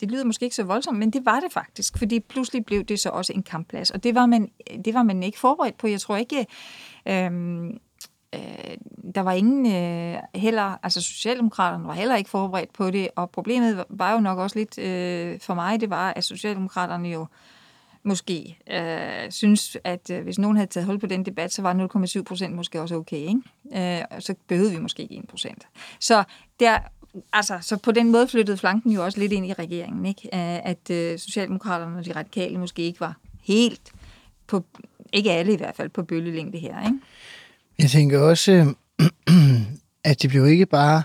[0.00, 3.00] det lyder måske ikke så voldsomt, men det var det faktisk, fordi pludselig blev det
[3.00, 4.50] så også en kampplads, og det var man,
[4.84, 5.86] det var man ikke forberedt på.
[5.86, 6.46] Jeg tror ikke,
[7.08, 7.24] øh,
[8.34, 8.76] øh,
[9.14, 13.84] der var ingen øh, heller, altså Socialdemokraterne var heller ikke forberedt på det, og problemet
[13.88, 17.26] var jo nok også lidt øh, for mig, det var, at Socialdemokraterne jo
[18.06, 22.06] måske øh, synes, at øh, hvis nogen havde taget hul på den debat, så var
[22.18, 23.16] 0,7 procent måske også okay.
[23.16, 24.00] Ikke?
[24.00, 25.66] Øh, så behøvede vi måske ikke 1 procent.
[26.00, 26.24] Så,
[26.60, 26.78] der,
[27.32, 30.06] altså, så på den måde flyttede flanken jo også lidt ind i regeringen.
[30.06, 30.28] Ikke?
[30.34, 33.92] Øh, at øh, Socialdemokraterne og de radikale måske ikke var helt
[34.46, 34.64] på,
[35.12, 36.86] ikke alle i hvert fald, på bølgelængde her.
[36.86, 36.98] Ikke?
[37.78, 38.74] Jeg tænker også,
[40.04, 41.02] at det blev ikke bare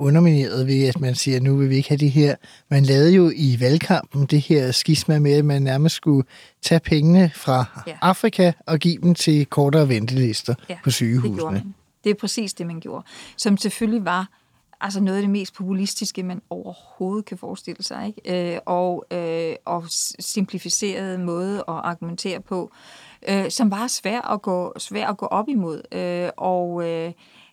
[0.00, 2.36] undermineret ved, at man siger, at nu vil vi ikke have det her.
[2.68, 6.26] Man lavede jo i valgkampen det her skisma med, at man nærmest skulle
[6.62, 7.98] tage pengene fra ja.
[8.02, 11.54] Afrika og give dem til kortere ventelister ja, på sygehusene.
[11.54, 11.64] Det,
[12.04, 13.06] det er præcis det, man gjorde.
[13.36, 14.28] Som selvfølgelig var
[14.80, 18.06] altså noget af det mest populistiske, man overhovedet kan forestille sig.
[18.06, 18.54] Ikke?
[18.54, 19.84] Øh, og, øh, og
[20.18, 22.72] simplificeret måde at argumentere på,
[23.28, 25.82] øh, som var svær at gå, svær at gå op imod.
[25.92, 27.12] Øh, og øh,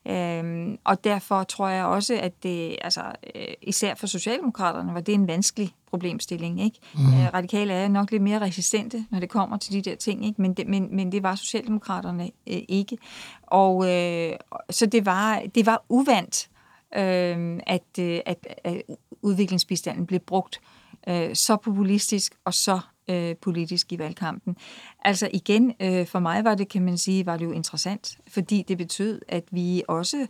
[0.09, 3.01] Øhm, og derfor tror jeg også, at det, altså,
[3.35, 6.61] øh, især for Socialdemokraterne, var det en vanskelig problemstilling.
[6.61, 6.79] Ikke?
[6.93, 6.99] Mm.
[6.99, 10.41] Øh, radikale er nok lidt mere resistente, når det kommer til de der ting, ikke?
[10.41, 12.97] Men, det, men, men det var Socialdemokraterne øh, ikke.
[13.41, 14.33] Og øh,
[14.69, 16.49] så det var, det var uvandt,
[16.95, 18.81] øh, at, øh, at, at
[19.21, 20.61] udviklingsbistanden blev brugt
[21.07, 24.57] øh, så populistisk og så øh, politisk i valgkampen.
[25.03, 28.65] Altså igen, øh, for mig var det, kan man sige, var det jo interessant, fordi
[28.67, 30.27] det betød, at vi også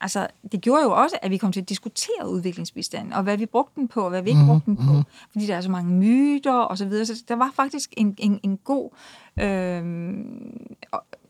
[0.00, 3.46] Altså, det gjorde jo også, at vi kom til at diskutere udviklingsbistanden, og hvad vi
[3.46, 4.82] brugte den på, og hvad vi ikke brugte den på.
[4.82, 5.04] Mm-hmm.
[5.32, 7.06] Fordi der er så mange myter og så videre.
[7.06, 8.90] Så der var faktisk en, en, en god
[9.40, 9.84] øh,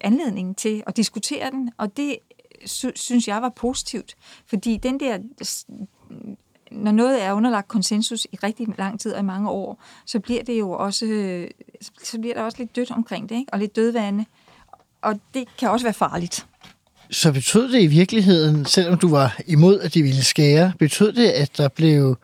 [0.01, 2.16] anledning til at diskutere den, og det
[2.64, 4.16] sy- synes jeg var positivt.
[4.47, 5.18] Fordi den der
[6.70, 10.42] når noget er underlagt konsensus i rigtig lang tid og i mange år, så bliver
[10.42, 11.06] det jo også,
[12.04, 13.52] så bliver der også lidt dødt omkring det, ikke?
[13.52, 14.24] og lidt dødvande.
[15.02, 16.46] Og det kan også være farligt.
[17.10, 21.28] Så betød det i virkeligheden, selvom du var imod, at de ville skære, betød det,
[21.28, 22.16] at der blev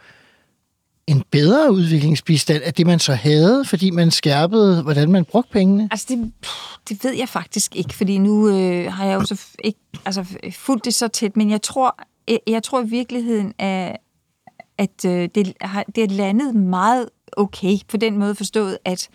[1.07, 5.89] en bedre udviklingsbistand af det, man så havde, fordi man skærpede, hvordan man brugte pengene?
[5.91, 6.33] Altså, det,
[6.89, 10.85] det ved jeg faktisk ikke, fordi nu øh, har jeg jo så ikke altså, fulgt
[10.85, 13.97] det så tæt, men jeg tror, jeg, jeg tror i virkeligheden, at,
[14.79, 19.09] at øh, det, har, det er landet meget okay, på den måde forstået, at,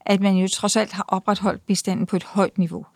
[0.00, 2.86] at man jo trods alt har opretholdt bestanden på et højt niveau.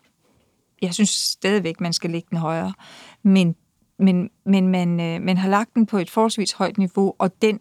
[0.81, 2.73] Jeg synes stadigvæk, man skal lægge den højere,
[3.23, 3.55] men,
[3.99, 7.59] men, men man, øh, man har lagt den på et forholdsvis højt niveau, og den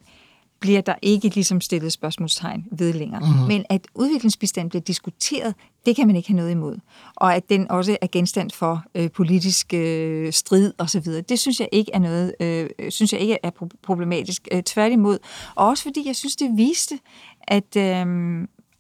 [0.61, 3.21] bliver der ikke ligesom stillet spørgsmålstegn ved længere.
[3.21, 3.47] Mm-hmm.
[3.47, 5.55] Men at udviklingsbistand bliver diskuteret,
[5.87, 6.79] det kan man ikke have noget imod.
[7.17, 11.69] Og at den også er genstand for øh, politisk øh, strid osv., det synes jeg
[11.73, 13.51] ikke er noget, øh, synes jeg ikke er
[13.83, 14.49] problematisk.
[14.53, 15.19] Øh, tværtimod.
[15.55, 16.99] Og også fordi jeg synes, det viste,
[17.43, 18.07] at, øh,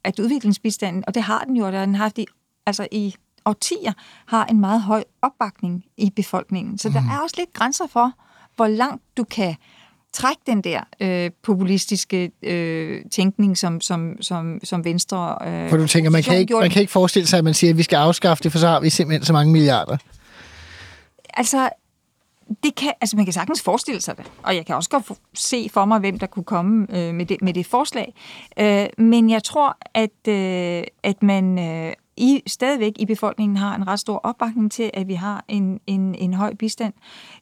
[0.04, 2.26] at udviklingsbistanden, og det har den jo, og den har haft i,
[2.66, 3.14] altså i
[3.44, 3.92] årtier,
[4.26, 6.78] har en meget høj opbakning i befolkningen.
[6.78, 6.92] Så mm.
[6.92, 7.10] der mhm.
[7.10, 8.12] er også lidt grænser for,
[8.56, 9.56] hvor langt du kan
[10.12, 15.38] trække den der øh, populistiske øh, tænkning, som, som, som, som Venstre...
[15.46, 17.70] Øh, for du tænker, man kan, ikke, man kan ikke forestille sig, at man siger,
[17.70, 19.96] at vi skal afskaffe det, for så har vi simpelthen så mange milliarder.
[21.34, 21.68] Altså,
[22.62, 25.04] det kan, altså man kan sagtens forestille sig det, og jeg kan også godt
[25.34, 28.14] se for mig, hvem der kunne komme øh, med, det, med det forslag.
[28.58, 33.86] Øh, men jeg tror, at, øh, at man øh, i, stadigvæk i befolkningen har en
[33.86, 36.92] ret stor opbakning til, at vi har en, en, en høj bistand.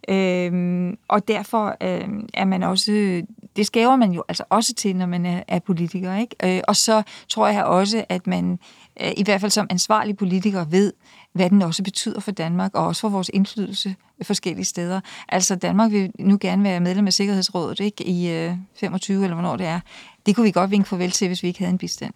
[0.08, 3.22] Øhm, og derfor øhm, er man også,
[3.56, 6.16] det skæver man jo altså også til, når man er, er politiker.
[6.16, 6.56] Ikke?
[6.56, 8.58] Øh, og så tror jeg også, at man
[9.00, 10.92] øh, i hvert fald som ansvarlig politiker ved,
[11.32, 15.00] hvad den også betyder for Danmark, og også for vores indflydelse forskellige steder.
[15.28, 18.06] Altså Danmark vil nu gerne være medlem af Sikkerhedsrådet ikke?
[18.06, 19.80] i øh, 25 eller hvornår det er.
[20.26, 22.14] Det kunne vi godt vinke farvel til, hvis vi ikke havde en bistand.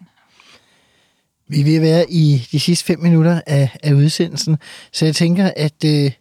[1.47, 4.57] Vi er ved at være i de sidste fem minutter af, af udsendelsen,
[4.91, 6.11] så jeg tænker, at øh,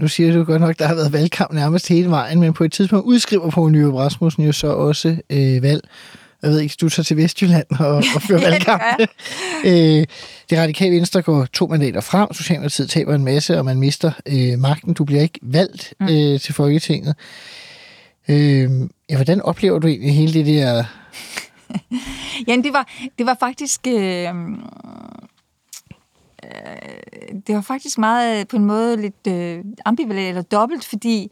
[0.00, 2.72] nu siger du godt nok, der har været valgkamp nærmest hele vejen, men på et
[2.72, 5.82] tidspunkt udskriver på Nyrup Rasmussen jo så også øh, valg.
[6.42, 8.82] Jeg ved ikke, du tager til Vestjylland og, og fører valgkamp.
[9.66, 10.06] øh,
[10.50, 14.58] det radikale venstre går to mandater frem, Socialdemokratiet taber en masse, og man mister øh,
[14.58, 14.94] magten.
[14.94, 16.06] Du bliver ikke valgt mm.
[16.06, 17.14] øh, til Folketinget.
[18.28, 18.70] Øh,
[19.10, 20.84] ja, hvordan oplever du egentlig hele det der
[22.48, 23.86] ja, det var, det var faktisk...
[23.86, 24.28] Øh,
[26.44, 31.22] øh, det var faktisk meget øh, på en måde lidt øh, ambivalent eller dobbelt, fordi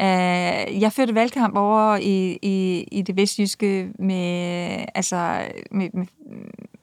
[0.00, 6.06] øh, jeg førte valgkamp over i, i, i det vestjyske med, altså, med, med,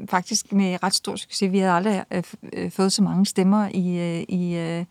[0.09, 1.51] faktisk med ret stor succes.
[1.51, 4.85] Vi havde aldrig øh, øh fået så mange stemmer i, øh, i øh,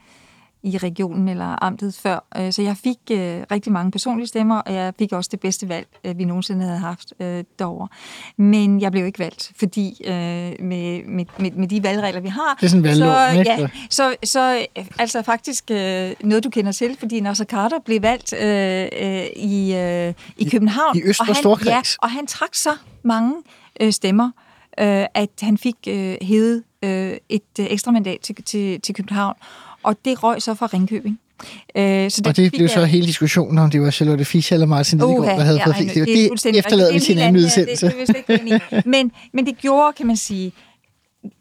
[0.64, 2.24] i regionen eller amtet før.
[2.36, 5.68] Øh, så jeg fik øh, rigtig mange personlige stemmer, og jeg fik også det bedste
[5.68, 7.12] valg, øh, vi nogensinde havde haft
[7.58, 7.88] derovre.
[8.36, 12.56] Men jeg blev ikke valgt, fordi med, med, med, med de valgregler, vi har...
[12.60, 13.04] Det er sådan så,
[13.46, 14.66] ja, så, så
[14.98, 15.70] altså faktisk
[16.24, 18.86] noget, du kender til, fordi Nasser Carter blev valgt øh,
[19.36, 20.98] i, øh, i København.
[20.98, 21.34] I Øst- og han,
[21.66, 23.34] Ja, og han trak så mange
[23.80, 24.30] øh, stemmer,
[24.80, 29.34] øh, at han fik øh, hævet øh, et øh, ekstra mandat til, til, til København,
[29.84, 31.20] og det røg så fra Ringkøbing.
[31.76, 34.98] Øh, så og det blev så hele diskussionen om, det var Charlotte Fischer eller Martin
[34.98, 35.94] Lidegaard, uh, der havde ja, fået fint.
[35.94, 37.86] Det, det, det efterlader vi til en anden udsendelse.
[37.86, 40.52] Det, det, det men, men det gjorde, kan man sige,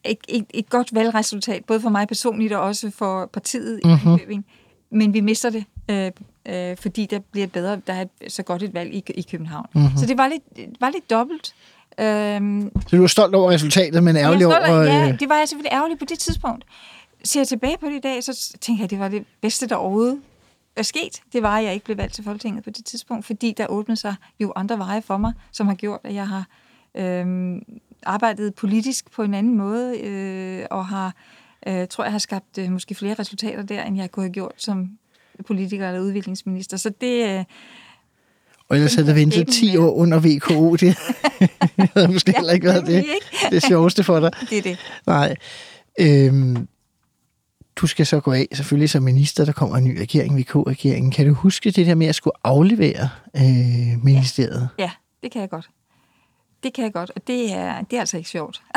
[0.06, 4.18] et, et, et godt valgresultat, både for mig personligt og også for partiet i mm-hmm.
[4.18, 4.46] Købing.
[4.92, 6.12] Men vi mister det, øh,
[6.46, 9.66] øh, fordi der bliver bedre, der er så godt et valg i, i København.
[9.74, 9.98] Mm-hmm.
[9.98, 10.44] Så det var lidt,
[10.80, 11.54] var lidt dobbelt.
[12.00, 14.70] Øhm, så du var stolt over resultatet, men ærgerlig over...
[14.70, 14.84] over...
[14.84, 16.66] Ja, øh, det var jeg selvfølgelig ærgerlig på det tidspunkt.
[17.24, 19.68] Ser jeg tilbage på det i dag, så tænker jeg, at det var det bedste,
[19.68, 20.22] der overhovedet
[20.76, 21.22] er sket.
[21.34, 24.00] Det var, at jeg ikke blev valgt til Folketinget på det tidspunkt, fordi der åbnede
[24.00, 26.48] sig jo andre veje for mig, som har gjort, at jeg har
[26.98, 27.64] øhm,
[28.06, 31.16] arbejdet politisk på en anden måde, øh, og har,
[31.68, 34.54] øh, tror jeg, har skabt øh, måske flere resultater der, end jeg kunne have gjort
[34.58, 34.90] som
[35.48, 36.78] politiker eller udviklingsminister.
[36.78, 37.40] Så det...
[37.40, 37.44] Øh,
[38.70, 40.76] og ellers havde der ventet 10 år under VKO.
[40.76, 40.98] Det
[41.96, 43.06] havde måske ja, heller ikke været det,
[43.52, 44.32] det sjoveste for dig.
[44.50, 44.78] Det er det.
[45.06, 45.36] Nej.
[46.00, 46.68] Øhm,
[47.76, 51.12] du skal så gå af, selvfølgelig som minister, der kommer en ny regering, VK-regeringen.
[51.12, 54.70] Kan du huske det der med at skulle aflevere øh, ministeriet?
[54.78, 54.84] Ja.
[54.84, 54.92] ja,
[55.24, 55.70] det kan jeg godt.
[56.64, 58.62] Det kan jeg godt, og det er, det er altså ikke sjovt.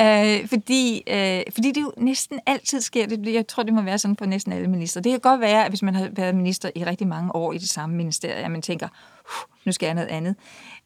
[0.00, 3.06] øh, fordi, øh, fordi det jo næsten altid sker.
[3.06, 5.00] Det, jeg tror, det må være sådan for næsten alle minister.
[5.00, 7.58] Det kan godt være, at hvis man har været minister i rigtig mange år i
[7.58, 8.88] det samme ministerie, at man tænker,
[9.64, 10.36] nu skal jeg noget andet.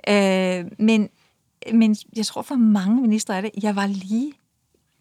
[0.08, 1.08] Øh, men,
[1.72, 4.32] men jeg tror for mange ministre er det, jeg var lige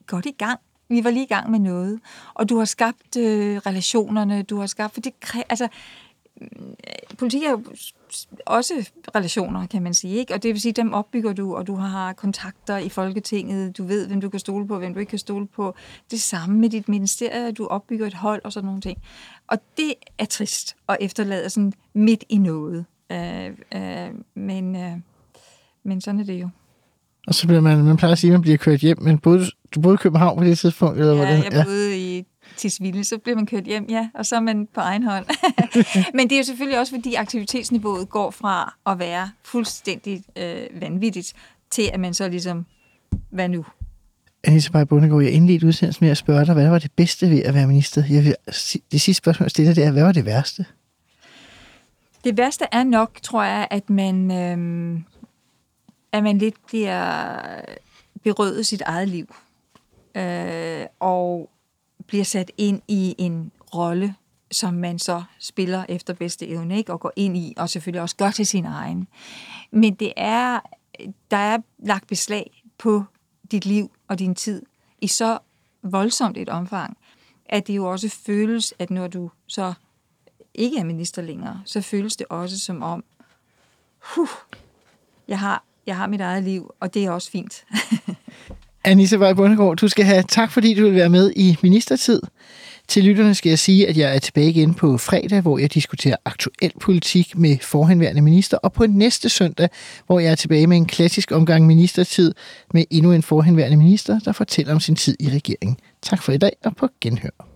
[0.07, 0.59] godt i gang.
[0.89, 1.99] Vi var lige i gang med noget.
[2.33, 4.93] Og du har skabt øh, relationerne, du har skabt...
[4.93, 5.13] For det,
[5.49, 5.67] altså,
[6.41, 6.75] mm,
[7.17, 7.63] politik er jo
[8.45, 10.15] også relationer, kan man sige.
[10.15, 10.33] Ikke?
[10.33, 14.07] Og det vil sige, dem opbygger du, og du har kontakter i Folketinget, du ved,
[14.07, 15.75] hvem du kan stole på, hvem du ikke kan stole på.
[16.11, 18.97] Det samme med dit ministerie, du opbygger et hold og sådan nogle ting.
[19.47, 22.85] Og det er trist at efterlade sådan midt i noget.
[23.11, 24.97] Øh, øh, men, øh,
[25.83, 26.49] men sådan er det jo.
[27.27, 29.45] Og så bliver man, man plejer at sige, at man bliver kørt hjem, men både
[29.75, 30.99] du boede i København på det tidspunkt?
[30.99, 31.53] Eller ja, hvordan?
[31.53, 32.25] jeg boede i
[32.57, 35.25] Tisvilde, så bliver man kørt hjem, ja, og så er man på egen hånd.
[36.17, 41.33] Men det er jo selvfølgelig også, fordi aktivitetsniveauet går fra at være fuldstændig øh, vanvittigt,
[41.71, 42.65] til at man så ligesom,
[43.29, 43.65] hvad nu?
[44.43, 47.43] Anissa Bay Bundegård, jeg indledte udsendelsen med at spørge dig, hvad var det bedste ved
[47.43, 48.03] at være minister?
[48.09, 48.35] Jeg vil,
[48.91, 50.65] det sidste spørgsmål, jeg stiller, det er, hvad var det værste?
[52.23, 54.99] Det værste er nok, tror jeg, at man, øh,
[56.11, 57.41] at man lidt bliver
[58.23, 59.35] berøvet sit eget liv.
[60.15, 61.49] Øh, og
[62.07, 64.15] bliver sat ind i en rolle,
[64.51, 66.93] som man så spiller efter bedste evne, ikke?
[66.93, 69.07] og går ind i, og selvfølgelig også gør til sin egen.
[69.71, 70.59] Men det er,
[71.31, 73.03] der er lagt beslag på
[73.51, 74.61] dit liv og din tid
[75.01, 75.39] i så
[75.83, 76.97] voldsomt et omfang,
[77.45, 79.73] at det jo også føles, at når du så
[80.53, 83.03] ikke er minister længere, så føles det også som om,
[84.15, 84.29] huh,
[85.27, 87.65] jeg har, jeg har mit eget liv, og det er også fint.
[88.85, 92.21] Anissa Vej Bundegård, du skal have tak, fordi du vil være med i Ministertid.
[92.87, 96.15] Til lytterne skal jeg sige, at jeg er tilbage igen på fredag, hvor jeg diskuterer
[96.25, 99.69] aktuel politik med forhenværende minister, og på næste søndag,
[100.07, 102.33] hvor jeg er tilbage med en klassisk omgang ministertid
[102.73, 105.77] med endnu en forhenværende minister, der fortæller om sin tid i regeringen.
[106.01, 107.52] Tak for i dag, og på genhør.